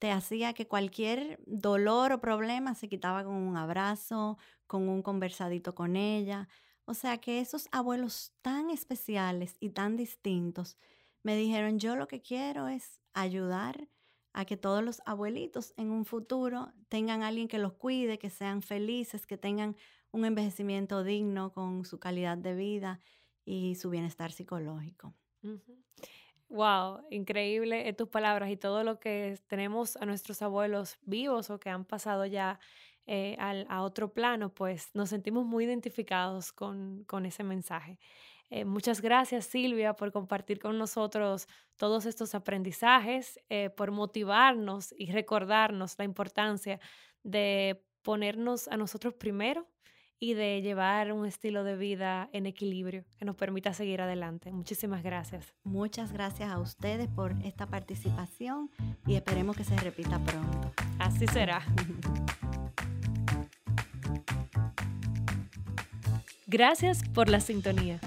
te 0.00 0.10
hacía 0.10 0.54
que 0.54 0.66
cualquier 0.66 1.38
dolor 1.46 2.12
o 2.12 2.20
problema 2.20 2.74
se 2.74 2.88
quitaba 2.88 3.24
con 3.24 3.34
un 3.34 3.56
abrazo, 3.58 4.38
con 4.66 4.88
un 4.88 5.02
conversadito 5.02 5.74
con 5.74 5.94
ella. 5.94 6.48
O 6.86 6.94
sea 6.94 7.18
que 7.18 7.40
esos 7.40 7.68
abuelos 7.72 8.32
tan 8.40 8.70
especiales 8.70 9.56
y 9.60 9.70
tan 9.70 9.96
distintos 9.96 10.78
me 11.22 11.36
dijeron, 11.36 11.78
yo 11.78 11.94
lo 11.94 12.08
que 12.08 12.22
quiero 12.22 12.68
es 12.68 13.00
ayudar 13.12 13.88
a 14.32 14.44
que 14.44 14.56
todos 14.56 14.82
los 14.82 15.02
abuelitos 15.04 15.74
en 15.76 15.90
un 15.90 16.04
futuro 16.04 16.72
tengan 16.88 17.22
alguien 17.22 17.48
que 17.48 17.58
los 17.58 17.74
cuide, 17.74 18.18
que 18.18 18.30
sean 18.30 18.62
felices, 18.62 19.26
que 19.26 19.36
tengan 19.36 19.76
un 20.10 20.24
envejecimiento 20.24 21.04
digno 21.04 21.52
con 21.52 21.84
su 21.84 21.98
calidad 21.98 22.38
de 22.38 22.54
vida 22.54 23.00
y 23.44 23.74
su 23.74 23.90
bienestar 23.90 24.32
psicológico. 24.32 25.14
Wow, 26.48 27.06
increíble 27.10 27.88
eh, 27.88 27.92
tus 27.94 28.08
palabras 28.08 28.50
y 28.50 28.56
todo 28.56 28.84
lo 28.84 29.00
que 29.00 29.38
tenemos 29.46 29.96
a 29.96 30.04
nuestros 30.04 30.42
abuelos 30.42 30.98
vivos 31.02 31.48
o 31.48 31.58
que 31.58 31.70
han 31.70 31.86
pasado 31.86 32.26
ya 32.26 32.60
eh, 33.06 33.36
a 33.38 33.82
otro 33.82 34.12
plano, 34.12 34.54
pues 34.54 34.90
nos 34.94 35.08
sentimos 35.08 35.44
muy 35.44 35.64
identificados 35.64 36.52
con, 36.52 37.04
con 37.04 37.26
ese 37.26 37.42
mensaje. 37.42 37.98
Eh, 38.54 38.66
muchas 38.66 39.00
gracias 39.00 39.46
Silvia 39.46 39.94
por 39.94 40.12
compartir 40.12 40.58
con 40.58 40.76
nosotros 40.76 41.48
todos 41.78 42.04
estos 42.04 42.34
aprendizajes, 42.34 43.40
eh, 43.48 43.70
por 43.70 43.92
motivarnos 43.92 44.94
y 44.98 45.10
recordarnos 45.10 45.94
la 45.96 46.04
importancia 46.04 46.78
de 47.22 47.82
ponernos 48.02 48.68
a 48.68 48.76
nosotros 48.76 49.14
primero 49.14 49.66
y 50.18 50.34
de 50.34 50.60
llevar 50.60 51.14
un 51.14 51.24
estilo 51.24 51.64
de 51.64 51.78
vida 51.78 52.28
en 52.34 52.44
equilibrio 52.44 53.06
que 53.18 53.24
nos 53.24 53.36
permita 53.36 53.72
seguir 53.72 54.02
adelante. 54.02 54.52
Muchísimas 54.52 55.02
gracias. 55.02 55.54
Muchas 55.64 56.12
gracias 56.12 56.50
a 56.50 56.58
ustedes 56.58 57.08
por 57.08 57.34
esta 57.44 57.66
participación 57.66 58.70
y 59.06 59.14
esperemos 59.14 59.56
que 59.56 59.64
se 59.64 59.78
repita 59.78 60.22
pronto. 60.26 60.74
Así 60.98 61.26
será. 61.26 61.64
Gracias 66.46 67.08
por 67.14 67.30
la 67.30 67.40
sintonía. 67.40 67.98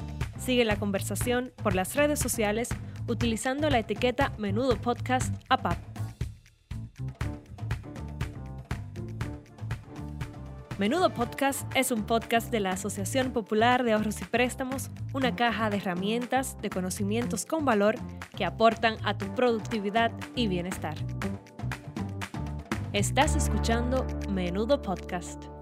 Sigue 0.46 0.64
la 0.64 0.76
conversación 0.76 1.52
por 1.64 1.74
las 1.74 1.96
redes 1.96 2.20
sociales 2.20 2.70
utilizando 3.08 3.68
la 3.72 3.80
etiqueta 3.80 4.32
Menudo 4.38 4.80
Podcast 4.80 5.34
APAP. 5.50 5.76
Menudo 10.78 11.12
Podcast 11.12 11.66
es 11.76 11.90
un 11.90 12.04
podcast 12.04 12.52
de 12.52 12.60
la 12.60 12.72
Asociación 12.72 13.32
Popular 13.32 13.84
de 13.84 13.94
Ahorros 13.94 14.22
y 14.22 14.26
Préstamos, 14.26 14.92
una 15.14 15.36
caja 15.36 15.72
de 15.72 15.78
herramientas, 15.78 16.62
de 16.62 16.70
conocimientos 16.70 17.48
con 17.48 17.66
valor 17.66 17.96
que 18.38 18.46
aportan 18.46 18.98
a 19.04 19.18
tu 19.18 19.34
productividad 19.34 20.12
y 20.36 20.48
bienestar. 20.48 20.96
Estás 22.94 23.36
escuchando 23.36 24.06
Menudo 24.30 24.80
Podcast. 24.80 25.55